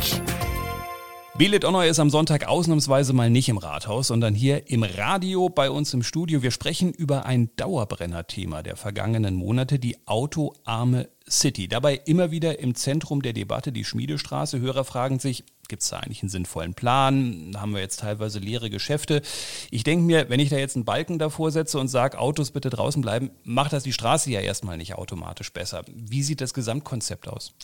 Belit 1.40 1.64
Onnoy 1.64 1.88
ist 1.88 1.98
am 1.98 2.10
Sonntag 2.10 2.46
ausnahmsweise 2.46 3.14
mal 3.14 3.30
nicht 3.30 3.48
im 3.48 3.56
Rathaus, 3.56 4.08
sondern 4.08 4.34
hier 4.34 4.70
im 4.70 4.82
Radio 4.82 5.48
bei 5.48 5.70
uns 5.70 5.94
im 5.94 6.02
Studio. 6.02 6.42
Wir 6.42 6.50
sprechen 6.50 6.92
über 6.92 7.24
ein 7.24 7.48
Dauerbrenner-Thema 7.56 8.62
der 8.62 8.76
vergangenen 8.76 9.36
Monate, 9.36 9.78
die 9.78 9.96
autoarme 10.06 11.08
City. 11.26 11.66
Dabei 11.66 11.94
immer 12.04 12.30
wieder 12.30 12.58
im 12.58 12.74
Zentrum 12.74 13.22
der 13.22 13.32
Debatte 13.32 13.72
die 13.72 13.86
Schmiedestraße. 13.86 14.60
Hörer 14.60 14.84
fragen 14.84 15.18
sich, 15.18 15.44
gibt 15.66 15.80
es 15.80 15.88
da 15.88 16.00
eigentlich 16.00 16.22
einen 16.22 16.28
sinnvollen 16.28 16.74
Plan? 16.74 17.56
Haben 17.56 17.72
wir 17.72 17.80
jetzt 17.80 18.00
teilweise 18.00 18.38
leere 18.38 18.68
Geschäfte. 18.68 19.22
Ich 19.70 19.82
denke 19.82 20.04
mir, 20.04 20.28
wenn 20.28 20.40
ich 20.40 20.50
da 20.50 20.58
jetzt 20.58 20.76
einen 20.76 20.84
Balken 20.84 21.18
davor 21.18 21.52
setze 21.52 21.78
und 21.78 21.88
sage, 21.88 22.18
Autos 22.18 22.50
bitte 22.50 22.68
draußen 22.68 23.00
bleiben, 23.00 23.30
macht 23.44 23.72
das 23.72 23.82
die 23.82 23.94
Straße 23.94 24.30
ja 24.30 24.40
erstmal 24.40 24.76
nicht 24.76 24.96
automatisch 24.96 25.54
besser. 25.54 25.84
Wie 25.86 26.22
sieht 26.22 26.42
das 26.42 26.52
Gesamtkonzept 26.52 27.28
aus? 27.28 27.54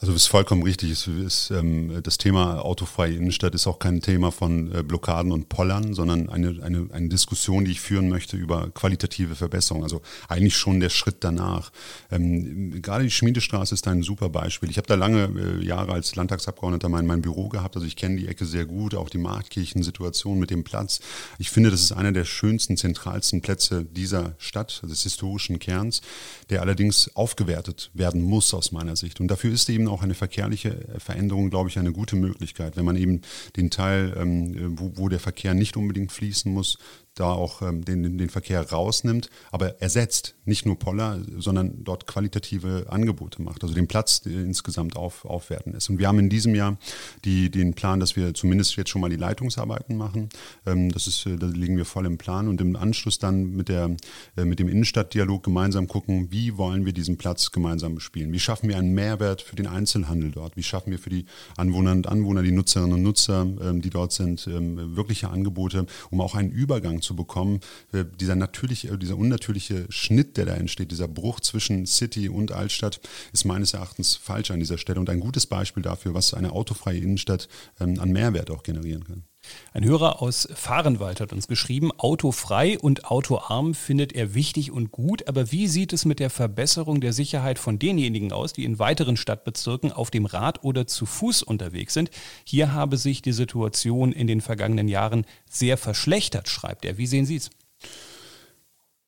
Also 0.00 0.14
es 0.14 0.22
ist 0.22 0.28
vollkommen 0.28 0.62
richtig. 0.62 0.92
Es 0.92 1.06
ist, 1.06 1.50
ähm, 1.50 2.02
das 2.02 2.16
Thema 2.16 2.64
autofreie 2.64 3.12
Innenstadt 3.12 3.54
ist 3.54 3.66
auch 3.66 3.78
kein 3.78 4.00
Thema 4.00 4.32
von 4.32 4.74
äh, 4.74 4.82
Blockaden 4.82 5.30
und 5.30 5.50
Pollern, 5.50 5.92
sondern 5.92 6.30
eine, 6.30 6.62
eine, 6.62 6.88
eine 6.90 7.08
Diskussion, 7.10 7.66
die 7.66 7.72
ich 7.72 7.82
führen 7.82 8.08
möchte 8.08 8.38
über 8.38 8.70
qualitative 8.70 9.34
Verbesserung. 9.34 9.82
Also 9.82 10.00
eigentlich 10.26 10.56
schon 10.56 10.80
der 10.80 10.88
Schritt 10.88 11.16
danach. 11.20 11.70
Ähm, 12.10 12.80
gerade 12.80 13.04
die 13.04 13.10
Schmiedestraße 13.10 13.74
ist 13.74 13.86
ein 13.88 14.02
super 14.02 14.30
Beispiel. 14.30 14.70
Ich 14.70 14.78
habe 14.78 14.86
da 14.86 14.94
lange 14.94 15.34
äh, 15.36 15.62
Jahre 15.62 15.92
als 15.92 16.16
Landtagsabgeordneter 16.16 16.88
mein, 16.88 17.04
mein 17.04 17.20
Büro 17.20 17.50
gehabt. 17.50 17.76
Also 17.76 17.86
ich 17.86 17.96
kenne 17.96 18.16
die 18.16 18.26
Ecke 18.26 18.46
sehr 18.46 18.64
gut, 18.64 18.94
auch 18.94 19.10
die 19.10 19.18
Marktkirchen-Situation 19.18 20.38
mit 20.38 20.48
dem 20.48 20.64
Platz. 20.64 21.00
Ich 21.38 21.50
finde, 21.50 21.70
das 21.70 21.82
ist 21.82 21.92
einer 21.92 22.12
der 22.12 22.24
schönsten, 22.24 22.78
zentralsten 22.78 23.42
Plätze 23.42 23.84
dieser 23.84 24.34
Stadt, 24.38 24.80
des 24.82 25.02
historischen 25.02 25.58
Kerns, 25.58 26.00
der 26.48 26.62
allerdings 26.62 27.14
aufgewertet 27.14 27.90
werden 27.92 28.22
muss 28.22 28.54
aus 28.54 28.72
meiner 28.72 28.96
Sicht. 28.96 29.20
Und 29.20 29.28
dafür 29.28 29.52
ist 29.52 29.68
eben 29.68 29.89
auch 29.90 30.02
eine 30.02 30.14
verkehrliche 30.14 30.86
Veränderung, 30.98 31.50
glaube 31.50 31.68
ich, 31.68 31.78
eine 31.78 31.92
gute 31.92 32.16
Möglichkeit, 32.16 32.76
wenn 32.76 32.84
man 32.84 32.96
eben 32.96 33.20
den 33.56 33.70
Teil, 33.70 34.14
ähm, 34.16 34.78
wo, 34.78 34.92
wo 34.94 35.08
der 35.08 35.20
Verkehr 35.20 35.54
nicht 35.54 35.76
unbedingt 35.76 36.12
fließen 36.12 36.52
muss, 36.52 36.78
da 37.14 37.32
auch 37.32 37.62
ähm, 37.62 37.84
den, 37.84 38.18
den 38.18 38.30
Verkehr 38.30 38.70
rausnimmt, 38.70 39.30
aber 39.50 39.80
ersetzt, 39.80 40.36
nicht 40.44 40.66
nur 40.66 40.78
Poller, 40.78 41.20
sondern 41.38 41.84
dort 41.84 42.06
qualitative 42.06 42.86
Angebote 42.88 43.42
macht, 43.42 43.62
also 43.62 43.74
den 43.74 43.88
Platz 43.88 44.22
insgesamt 44.24 44.96
auf, 44.96 45.24
aufwerten 45.24 45.74
ist. 45.74 45.90
Und 45.90 45.98
wir 45.98 46.08
haben 46.08 46.18
in 46.18 46.28
diesem 46.28 46.54
Jahr 46.54 46.78
die, 47.24 47.50
den 47.50 47.74
Plan, 47.74 48.00
dass 48.00 48.16
wir 48.16 48.34
zumindest 48.34 48.76
jetzt 48.76 48.90
schon 48.90 49.00
mal 49.00 49.10
die 49.10 49.16
Leitungsarbeiten 49.16 49.96
machen. 49.96 50.28
Ähm, 50.66 50.90
das 50.90 51.06
ist, 51.06 51.26
äh, 51.26 51.36
da 51.36 51.46
liegen 51.46 51.76
wir 51.76 51.84
voll 51.84 52.06
im 52.06 52.16
Plan 52.16 52.48
und 52.48 52.60
im 52.60 52.76
Anschluss 52.76 53.18
dann 53.18 53.50
mit, 53.50 53.68
der, 53.68 53.96
äh, 54.36 54.44
mit 54.44 54.58
dem 54.58 54.68
Innenstadtdialog 54.68 55.42
gemeinsam 55.42 55.88
gucken, 55.88 56.28
wie 56.30 56.56
wollen 56.56 56.86
wir 56.86 56.92
diesen 56.92 57.18
Platz 57.18 57.50
gemeinsam 57.50 57.94
bespielen? 57.94 58.32
Wie 58.32 58.40
schaffen 58.40 58.68
wir 58.68 58.78
einen 58.78 58.94
Mehrwert 58.94 59.42
für 59.42 59.56
den 59.56 59.66
Einzelhandel 59.66 60.30
dort? 60.30 60.56
Wie 60.56 60.62
schaffen 60.62 60.90
wir 60.90 60.98
für 60.98 61.10
die 61.10 61.26
Anwohner 61.56 61.92
und 61.92 62.06
Anwohner, 62.06 62.42
die 62.42 62.52
Nutzerinnen 62.52 62.94
und 62.94 63.02
Nutzer, 63.02 63.42
ähm, 63.42 63.82
die 63.82 63.90
dort 63.90 64.12
sind, 64.12 64.46
ähm, 64.46 64.96
wirkliche 64.96 65.28
Angebote, 65.28 65.86
um 66.10 66.20
auch 66.20 66.34
einen 66.34 66.50
Übergang 66.50 66.99
zu 67.02 67.16
bekommen. 67.16 67.60
Äh, 67.92 68.04
dieser 68.18 68.36
natürliche, 68.36 68.96
dieser 68.98 69.16
unnatürliche 69.16 69.86
Schnitt, 69.88 70.36
der 70.36 70.46
da 70.46 70.54
entsteht, 70.54 70.90
dieser 70.90 71.08
Bruch 71.08 71.40
zwischen 71.40 71.86
City 71.86 72.28
und 72.28 72.52
Altstadt, 72.52 73.00
ist 73.32 73.44
meines 73.44 73.74
Erachtens 73.74 74.16
falsch 74.16 74.50
an 74.50 74.60
dieser 74.60 74.78
Stelle 74.78 75.00
und 75.00 75.10
ein 75.10 75.20
gutes 75.20 75.46
Beispiel 75.46 75.82
dafür, 75.82 76.14
was 76.14 76.34
eine 76.34 76.52
autofreie 76.52 76.98
Innenstadt 76.98 77.48
ähm, 77.80 77.98
an 78.00 78.10
Mehrwert 78.10 78.50
auch 78.50 78.62
generieren 78.62 79.04
kann. 79.04 79.24
Ein 79.72 79.84
Hörer 79.84 80.20
aus 80.20 80.48
Fahrenwald 80.54 81.20
hat 81.20 81.32
uns 81.32 81.48
geschrieben, 81.48 81.92
autofrei 81.96 82.78
und 82.78 83.04
autoarm 83.04 83.74
findet 83.74 84.12
er 84.12 84.34
wichtig 84.34 84.72
und 84.72 84.90
gut, 84.90 85.28
aber 85.28 85.52
wie 85.52 85.68
sieht 85.68 85.92
es 85.92 86.04
mit 86.04 86.18
der 86.18 86.30
Verbesserung 86.30 87.00
der 87.00 87.12
Sicherheit 87.12 87.58
von 87.58 87.78
denjenigen 87.78 88.32
aus, 88.32 88.52
die 88.52 88.64
in 88.64 88.78
weiteren 88.78 89.16
Stadtbezirken 89.16 89.92
auf 89.92 90.10
dem 90.10 90.26
Rad 90.26 90.64
oder 90.64 90.86
zu 90.86 91.06
Fuß 91.06 91.42
unterwegs 91.42 91.94
sind? 91.94 92.10
Hier 92.44 92.72
habe 92.72 92.96
sich 92.96 93.22
die 93.22 93.32
Situation 93.32 94.12
in 94.12 94.26
den 94.26 94.40
vergangenen 94.40 94.88
Jahren 94.88 95.24
sehr 95.48 95.76
verschlechtert, 95.76 96.48
schreibt 96.48 96.84
er. 96.84 96.98
Wie 96.98 97.06
sehen 97.06 97.26
Sie 97.26 97.36
es? 97.36 97.50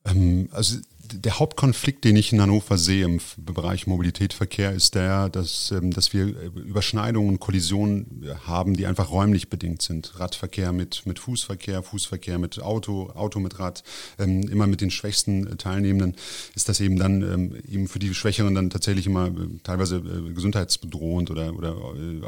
Ähm, 0.05 0.49
also 0.53 0.79
der 1.13 1.39
Hauptkonflikt, 1.39 2.05
den 2.05 2.17
ich 2.17 2.33
in 2.33 2.41
Hannover 2.41 2.79
sehe 2.79 3.05
im 3.05 3.21
Bereich 3.37 3.87
Mobilität, 3.87 4.33
Verkehr, 4.33 4.73
ist 4.73 4.95
der, 4.95 5.29
dass, 5.29 5.71
ähm, 5.71 5.91
dass 5.91 6.13
wir 6.13 6.27
äh, 6.27 6.47
Überschneidungen 6.55 7.31
und 7.31 7.41
Kollisionen 7.41 8.25
äh, 8.25 8.35
haben, 8.47 8.75
die 8.75 8.87
einfach 8.87 9.11
räumlich 9.11 9.49
bedingt 9.49 9.83
sind. 9.83 10.19
Radverkehr 10.19 10.73
mit, 10.73 11.07
mit 11.07 11.19
Fußverkehr, 11.19 11.83
Fußverkehr 11.83 12.39
mit 12.39 12.61
Auto, 12.61 13.11
Auto 13.11 13.41
mit 13.41 13.59
Rad. 13.59 13.83
Ähm, 14.19 14.43
immer 14.49 14.67
mit 14.67 14.81
den 14.81 14.91
schwächsten 14.91 15.47
äh, 15.47 15.57
Teilnehmenden 15.57 16.17
ist 16.55 16.69
das 16.69 16.81
eben 16.81 16.99
dann 16.99 17.23
ähm, 17.23 17.57
eben 17.69 17.89
für 17.89 17.99
die 17.99 18.15
Schwächeren 18.15 18.55
dann 18.55 18.71
tatsächlich 18.71 19.07
immer 19.07 19.31
teilweise 19.63 20.03
gesundheitsbedrohend 20.03 21.31
oder, 21.31 21.55
oder 21.55 21.77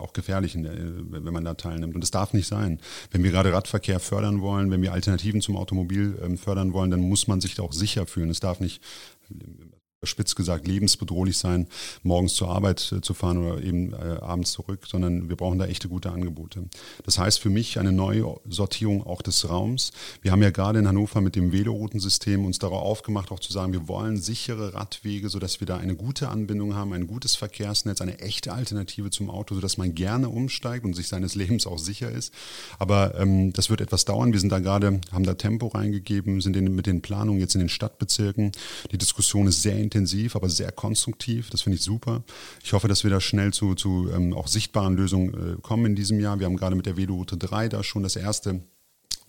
auch 0.01 0.13
gefährlich, 0.13 0.55
wenn 0.57 1.33
man 1.33 1.45
da 1.45 1.55
teilnimmt. 1.55 1.95
Und 1.95 2.01
das 2.01 2.11
darf 2.11 2.33
nicht 2.33 2.47
sein. 2.47 2.81
Wenn 3.11 3.23
wir 3.23 3.31
gerade 3.31 3.53
Radverkehr 3.53 4.01
fördern 4.01 4.41
wollen, 4.41 4.71
wenn 4.71 4.83
wir 4.83 4.93
Alternativen 4.93 5.41
zum 5.41 5.57
Automobil 5.57 6.17
fördern 6.43 6.73
wollen, 6.73 6.91
dann 6.91 7.01
muss 7.01 7.27
man 7.27 7.41
sich 7.41 7.55
da 7.55 7.63
auch 7.63 7.73
sicher 7.73 8.07
fühlen. 8.07 8.31
Es 8.31 8.41
darf 8.41 8.61
nicht 8.61 8.74
nicht 8.75 9.74
spitz 10.07 10.35
gesagt 10.35 10.67
lebensbedrohlich 10.67 11.39
sein, 11.39 11.67
morgens 12.03 12.35
zur 12.35 12.49
Arbeit 12.49 12.93
äh, 12.93 13.01
zu 13.01 13.15
fahren 13.15 13.39
oder 13.39 13.63
eben 13.63 13.93
äh, 13.93 14.19
abends 14.21 14.53
zurück, 14.53 14.81
sondern 14.87 15.29
wir 15.29 15.37
brauchen 15.37 15.59
da 15.59 15.67
echte 15.67 15.89
gute 15.89 16.11
Angebote. 16.11 16.65
Das 17.05 17.19
heißt 17.19 17.41
für 17.41 17.51
mich 17.51 17.79
eine 17.79 17.93
neue 17.93 18.37
Sortierung 18.49 19.07
auch 19.07 19.23
des 19.23 19.49
Raums. 19.49 19.93
Wir 20.23 20.33
haben 20.33 20.43
ja 20.43 20.51
gerade 20.51 20.79
in 20.79 20.89
Hannover 20.89 21.21
mit 21.21 21.37
dem 21.37 21.53
Veloroutensystem 21.53 22.45
uns 22.45 22.59
darauf 22.59 22.83
aufgemacht, 22.83 23.33
auch 23.33 23.41
zu 23.41 23.53
sagen, 23.53 23.73
wir 23.73 23.89
wollen 23.89 24.17
sichere 24.17 24.75
Radwege, 24.75 25.29
sodass 25.29 25.61
wir 25.61 25.67
da 25.67 25.77
eine 25.77 25.97
gute 25.97 26.29
Anbindung 26.29 26.75
haben, 26.75 26.93
ein 26.93 27.07
gutes 27.07 27.35
Verkehrsnetz, 27.35 28.01
eine 28.01 28.19
echte 28.21 28.53
Alternative 28.53 29.11
zum 29.11 29.31
Auto, 29.31 29.55
sodass 29.55 29.79
man 29.79 29.95
gerne 29.95 30.29
umsteigt 30.29 30.85
und 30.85 30.95
sich 30.95 31.09
seines 31.09 31.35
Lebens 31.35 31.67
auch 31.67 31.79
sicher 31.79 32.11
ist. 32.11 32.33
Aber 32.79 33.19
ähm, 33.19 33.53
das 33.53 33.71
wird 33.71 33.81
etwas 33.81 34.05
dauern. 34.05 34.33
Wir 34.33 34.41
sind 34.41 34.51
da 34.51 34.59
gerade, 34.59 35.01
haben 35.13 35.25
da 35.25 35.35
Tempo 35.35 35.69
reingegeben, 35.69 36.41
sind 36.41 36.57
in, 36.57 36.75
mit 36.75 36.87
den 36.87 37.03
Planungen 37.03 37.41
jetzt 37.41 37.55
in 37.55 37.61
den 37.61 37.69
Stadtbezirken. 37.69 38.53
Die 38.93 38.99
Diskussion 38.99 39.47
ist 39.47 39.63
sehr 39.63 39.77
intensiv 39.77 39.94
intensiv, 39.95 40.35
aber 40.37 40.49
sehr 40.49 40.73
konstruktiv. 40.73 41.51
Das 41.51 41.63
finde 41.63 41.77
ich 41.77 41.83
super. 41.83 42.25
Ich 42.63 42.73
hoffe, 42.73 42.89
dass 42.89 43.05
wir 43.05 43.11
da 43.11 43.21
schnell 43.21 43.53
zu, 43.53 43.75
zu 43.75 44.11
ähm, 44.13 44.35
auch 44.35 44.49
sichtbaren 44.49 44.97
Lösungen 44.97 45.55
äh, 45.55 45.61
kommen 45.63 45.87
in 45.87 45.95
diesem 45.95 46.19
Jahr. 46.21 46.39
Wir 46.39 46.47
haben 46.47 46.57
gerade 46.57 46.77
mit 46.77 46.87
der 46.87 46.97
Veloroute 46.97 47.37
3 47.37 47.69
da 47.69 47.83
schon 47.83 48.03
das 48.03 48.17
erste 48.17 48.61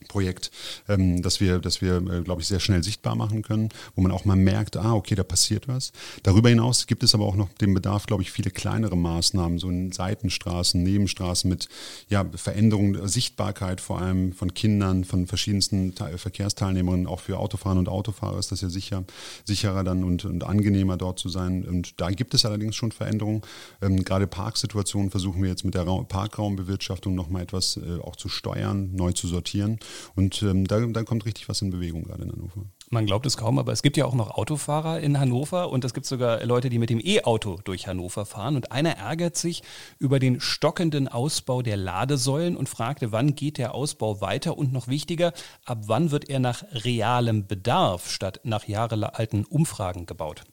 Projekt, 0.08 0.51
ähm, 0.88 1.21
das 1.21 1.39
wir, 1.39 1.60
das 1.60 1.81
wir 1.81 1.97
äh, 1.97 2.21
glaube 2.21 2.41
ich, 2.41 2.47
sehr 2.47 2.60
schnell 2.60 2.84
sichtbar 2.84 3.15
machen 3.15 3.41
können, 3.41 3.69
wo 3.95 4.01
man 4.01 4.12
auch 4.12 4.25
mal 4.25 4.36
merkt, 4.36 4.77
ah, 4.77 4.93
okay, 4.93 5.15
da 5.15 5.23
passiert 5.23 5.67
was. 5.67 5.91
Darüber 6.23 6.49
hinaus 6.49 6.88
gibt 6.88 7.03
es 7.03 7.13
aber 7.13 7.25
auch 7.25 7.36
noch 7.36 7.49
den 7.53 7.73
Bedarf, 7.73 8.05
glaube 8.05 8.23
ich, 8.23 8.31
viele 8.31 8.51
kleinere 8.51 8.95
Maßnahmen, 8.95 9.60
so 9.60 9.69
in 9.69 9.91
Seitenstraßen, 9.91 10.81
Nebenstraßen 10.81 11.49
mit 11.49 11.69
ja, 12.10 12.25
Veränderung, 12.36 13.08
Sichtbarkeit 13.08 13.81
vor 13.81 13.99
allem 13.99 14.34
von 14.34 14.53
Kindern, 14.53 15.03
von 15.03 15.27
verschiedensten 15.27 15.93
Verkehrsteilnehmern, 15.93 17.08
auch 17.08 17.19
für 17.19 17.38
Autofahren 17.39 17.77
und 17.77 17.89
Autofahrer 17.89 18.39
ist 18.39 18.51
das 18.51 18.62
ja 18.62 18.69
sicher, 18.69 19.03
sicherer 19.43 19.84
dann 19.84 20.03
und, 20.03 20.25
und 20.25 20.43
angenehmer 20.43 20.97
dort 20.97 21.19
zu 21.19 21.29
sein. 21.29 21.65
Und 21.65 21.99
da 21.99 22.10
gibt 22.10 22.34
es 22.34 22.45
allerdings 22.45 22.75
schon 22.75 22.91
Veränderungen. 22.91 23.41
Ähm, 23.81 24.03
gerade 24.03 24.27
Parksituationen 24.27 25.12
versuchen 25.12 25.41
wir 25.41 25.49
jetzt 25.49 25.65
mit 25.65 25.75
der 25.75 25.86
Parkraumbewirtschaftung 25.86 27.15
nochmal 27.15 27.43
etwas 27.43 27.77
äh, 27.77 27.99
auch 28.01 28.15
zu 28.15 28.29
steuern, 28.29 28.91
neu 28.93 29.12
zu 29.12 29.27
sortieren. 29.27 29.79
Und 30.15 30.41
ähm, 30.43 30.67
da, 30.67 30.80
da 30.80 31.04
kommt 31.04 31.26
richtig 31.26 31.50
was 31.50 31.62
in 31.62 31.71
Bewegung 31.71 32.04
gerade 32.04 32.24
in 32.24 32.32
Hannover. 32.32 32.65
Man 32.89 33.06
glaubt 33.06 33.26
es 33.26 33.38
kaum, 33.38 33.58
aber 33.58 33.71
es 33.71 33.82
gibt 33.82 33.98
ja 33.98 34.06
auch 34.06 34.13
noch 34.13 34.32
Autofahrer 34.32 35.00
in 35.00 35.19
Hannover 35.19 35.69
und 35.69 35.84
es 35.84 35.93
gibt 35.93 36.06
sogar 36.06 36.45
Leute, 36.45 36.69
die 36.69 36.78
mit 36.78 36.89
dem 36.89 37.00
E-Auto 37.04 37.60
durch 37.63 37.88
Hannover 37.88 38.26
fahren. 38.26 38.56
Und 38.56 38.71
einer 38.71 38.98
ärgert 38.98 39.38
sich 39.38 39.63
über 39.98 40.19
den 40.19 40.39
stockenden 40.39 41.08
Ausbau 41.08 41.62
der 41.62 41.78
Ladesäulen 41.78 42.56
und 42.56 42.69
fragte, 42.69 43.12
wann 43.12 43.36
geht 43.36 43.58
der 43.58 43.74
Ausbau 43.74 44.21
weiter 44.21 44.58
und 44.58 44.71
noch 44.71 44.88
wichtiger, 44.88 45.34
ab 45.65 45.84
wann 45.88 46.12
wird 46.12 46.30
er 46.30 46.39
nach 46.39 46.63
realem 46.71 47.48
Bedarf 47.48 48.10
statt 48.10 48.41
nach 48.43 48.67
jahrealten 48.67 49.45
Umfragen 49.45 50.06
gebaut? 50.06 50.43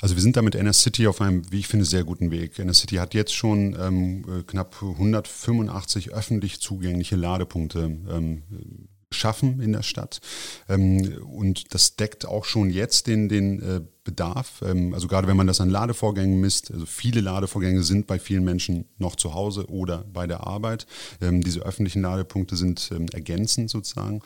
Also 0.00 0.16
wir 0.16 0.22
sind 0.22 0.36
da 0.36 0.42
mit 0.42 0.54
City 0.72 1.06
auf 1.06 1.20
einem, 1.20 1.50
wie 1.52 1.60
ich 1.60 1.68
finde, 1.68 1.84
sehr 1.84 2.04
guten 2.04 2.30
Weg. 2.30 2.54
City 2.74 2.96
hat 2.96 3.14
jetzt 3.14 3.34
schon 3.34 3.76
ähm, 3.78 4.24
äh, 4.28 4.42
knapp 4.42 4.76
185 4.82 6.12
öffentlich 6.12 6.60
zugängliche 6.60 7.16
Ladepunkte 7.16 7.98
ähm, 8.08 8.42
schaffen 9.12 9.60
in 9.60 9.72
der 9.72 9.82
Stadt. 9.82 10.20
Ähm, 10.68 11.22
und 11.24 11.74
das 11.74 11.96
deckt 11.96 12.26
auch 12.26 12.44
schon 12.44 12.70
jetzt 12.70 13.06
den, 13.06 13.28
den 13.28 13.60
äh, 13.60 13.80
Bedarf. 14.04 14.62
Ähm, 14.62 14.94
also 14.94 15.08
gerade 15.08 15.28
wenn 15.28 15.36
man 15.36 15.46
das 15.46 15.60
an 15.60 15.70
Ladevorgängen 15.70 16.40
misst, 16.40 16.72
also 16.72 16.86
viele 16.86 17.20
Ladevorgänge 17.20 17.82
sind 17.82 18.06
bei 18.06 18.18
vielen 18.18 18.44
Menschen 18.44 18.86
noch 18.98 19.16
zu 19.16 19.34
Hause 19.34 19.66
oder 19.68 20.04
bei 20.12 20.26
der 20.26 20.46
Arbeit. 20.46 20.86
Ähm, 21.20 21.42
diese 21.42 21.60
öffentlichen 21.60 22.02
Ladepunkte 22.02 22.56
sind 22.56 22.90
ähm, 22.94 23.06
ergänzend 23.12 23.70
sozusagen. 23.70 24.22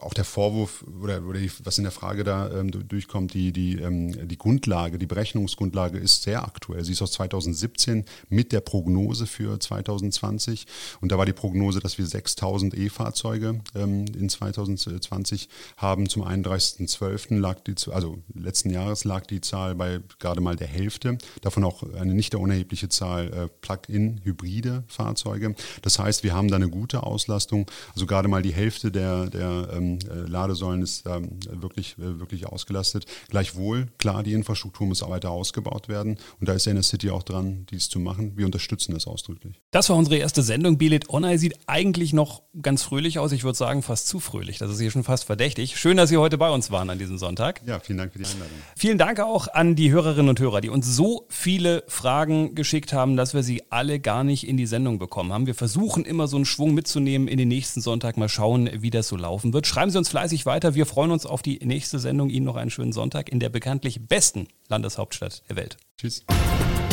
Auch 0.00 0.14
der 0.14 0.24
Vorwurf 0.24 0.84
oder, 1.02 1.22
was 1.64 1.78
in 1.78 1.84
der 1.84 1.92
Frage 1.92 2.24
da 2.24 2.48
durchkommt, 2.62 3.34
die, 3.34 3.52
die, 3.52 3.80
die 4.24 4.38
Grundlage, 4.38 4.98
die 4.98 5.06
Berechnungsgrundlage 5.06 5.98
ist 5.98 6.22
sehr 6.22 6.44
aktuell. 6.44 6.84
Sie 6.84 6.92
ist 6.92 7.02
aus 7.02 7.12
2017 7.12 8.04
mit 8.28 8.52
der 8.52 8.60
Prognose 8.60 9.26
für 9.26 9.58
2020 9.58 10.66
und 11.00 11.12
da 11.12 11.18
war 11.18 11.26
die 11.26 11.32
Prognose, 11.32 11.80
dass 11.80 11.98
wir 11.98 12.06
6000 12.06 12.76
E-Fahrzeuge 12.76 13.60
in 13.74 14.28
2020 14.28 15.48
haben. 15.76 16.08
Zum 16.08 16.22
31.12. 16.22 17.38
lag 17.38 17.60
die, 17.60 17.74
also 17.90 18.18
letzten 18.50 18.70
Jahres 18.70 19.04
lag 19.04 19.26
die 19.26 19.40
Zahl 19.40 19.76
bei 19.76 20.00
gerade 20.18 20.40
mal 20.40 20.56
der 20.56 20.66
Hälfte, 20.66 21.18
davon 21.40 21.62
auch 21.62 21.84
eine 21.94 22.14
nicht 22.14 22.34
unerhebliche 22.34 22.88
Zahl 22.88 23.32
äh, 23.32 23.48
Plug-in-hybride 23.60 24.82
Fahrzeuge. 24.88 25.54
Das 25.82 26.00
heißt, 26.00 26.24
wir 26.24 26.34
haben 26.34 26.48
da 26.48 26.56
eine 26.56 26.68
gute 26.68 27.04
Auslastung. 27.04 27.70
Also 27.94 28.06
gerade 28.06 28.26
mal 28.26 28.42
die 28.42 28.52
Hälfte 28.52 28.90
der, 28.90 29.30
der 29.30 29.68
ähm, 29.72 30.00
äh, 30.00 30.28
Ladesäulen 30.28 30.82
ist 30.82 31.06
ähm, 31.06 31.38
wirklich, 31.48 31.96
äh, 31.98 32.18
wirklich 32.18 32.48
ausgelastet. 32.48 33.06
Gleichwohl, 33.28 33.86
klar, 33.98 34.24
die 34.24 34.32
Infrastruktur 34.32 34.88
muss 34.88 35.00
weiter 35.02 35.30
ausgebaut 35.30 35.88
werden 35.88 36.18
und 36.40 36.48
da 36.48 36.54
ist 36.54 36.68
City 36.82 37.10
auch 37.10 37.22
dran, 37.22 37.66
dies 37.70 37.88
zu 37.88 38.00
machen. 38.00 38.36
Wir 38.36 38.46
unterstützen 38.46 38.94
das 38.94 39.06
ausdrücklich. 39.06 39.60
Das 39.70 39.88
war 39.90 39.96
unsere 39.96 40.16
erste 40.16 40.42
Sendung. 40.42 40.76
Belit 40.76 41.08
Online 41.08 41.38
sieht 41.38 41.54
eigentlich 41.66 42.12
noch 42.12 42.42
ganz 42.60 42.82
fröhlich 42.82 43.20
aus. 43.20 43.30
Ich 43.30 43.44
würde 43.44 43.56
sagen, 43.56 43.82
fast 43.82 44.08
zu 44.08 44.18
fröhlich. 44.18 44.58
Das 44.58 44.72
ist 44.72 44.80
hier 44.80 44.90
schon 44.90 45.04
fast 45.04 45.24
verdächtig. 45.24 45.78
Schön, 45.78 45.96
dass 45.96 46.10
Sie 46.10 46.16
heute 46.16 46.36
bei 46.36 46.50
uns 46.50 46.72
waren 46.72 46.90
an 46.90 46.98
diesem 46.98 47.16
Sonntag. 47.16 47.62
Ja, 47.64 47.78
vielen 47.78 47.98
Dank 47.98 48.12
für 48.12 48.18
die 48.18 48.26
Einladung. 48.26 48.39
Einladung. 48.40 48.58
Vielen 48.76 48.98
Dank 48.98 49.20
auch 49.20 49.48
an 49.48 49.74
die 49.76 49.90
Hörerinnen 49.90 50.28
und 50.28 50.40
Hörer, 50.40 50.60
die 50.60 50.68
uns 50.68 50.86
so 50.86 51.26
viele 51.28 51.84
Fragen 51.86 52.54
geschickt 52.54 52.92
haben, 52.92 53.16
dass 53.16 53.34
wir 53.34 53.42
sie 53.42 53.62
alle 53.70 54.00
gar 54.00 54.24
nicht 54.24 54.46
in 54.46 54.56
die 54.56 54.66
Sendung 54.66 54.98
bekommen 54.98 55.32
haben. 55.32 55.46
Wir 55.46 55.54
versuchen 55.54 56.04
immer 56.04 56.26
so 56.26 56.36
einen 56.36 56.46
Schwung 56.46 56.74
mitzunehmen 56.74 57.28
in 57.28 57.38
den 57.38 57.48
nächsten 57.48 57.80
Sonntag. 57.80 58.16
Mal 58.16 58.28
schauen, 58.28 58.70
wie 58.72 58.90
das 58.90 59.08
so 59.08 59.16
laufen 59.16 59.52
wird. 59.52 59.66
Schreiben 59.66 59.90
Sie 59.90 59.98
uns 59.98 60.08
fleißig 60.08 60.46
weiter. 60.46 60.74
Wir 60.74 60.86
freuen 60.86 61.10
uns 61.10 61.26
auf 61.26 61.42
die 61.42 61.58
nächste 61.62 61.98
Sendung. 61.98 62.30
Ihnen 62.30 62.46
noch 62.46 62.56
einen 62.56 62.70
schönen 62.70 62.92
Sonntag 62.92 63.30
in 63.30 63.40
der 63.40 63.48
bekanntlich 63.48 64.06
besten 64.08 64.48
Landeshauptstadt 64.68 65.42
der 65.48 65.56
Welt. 65.56 65.76
Tschüss. 65.98 66.24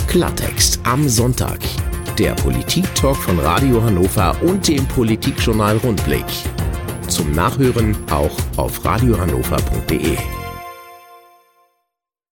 Klartext 0.08 0.80
am 0.84 1.08
Sonntag. 1.08 1.60
Der 2.18 2.34
Politik-Talk 2.34 3.16
von 3.16 3.40
Radio 3.40 3.84
Hannover 3.84 4.36
und 4.42 4.68
dem 4.68 4.88
Politikjournal 4.88 5.78
Rundblick. 5.78 6.26
Zum 7.08 7.32
Nachhören 7.32 7.96
auch 8.10 8.36
auf 8.58 8.84
radiohannover.de. 8.84 10.18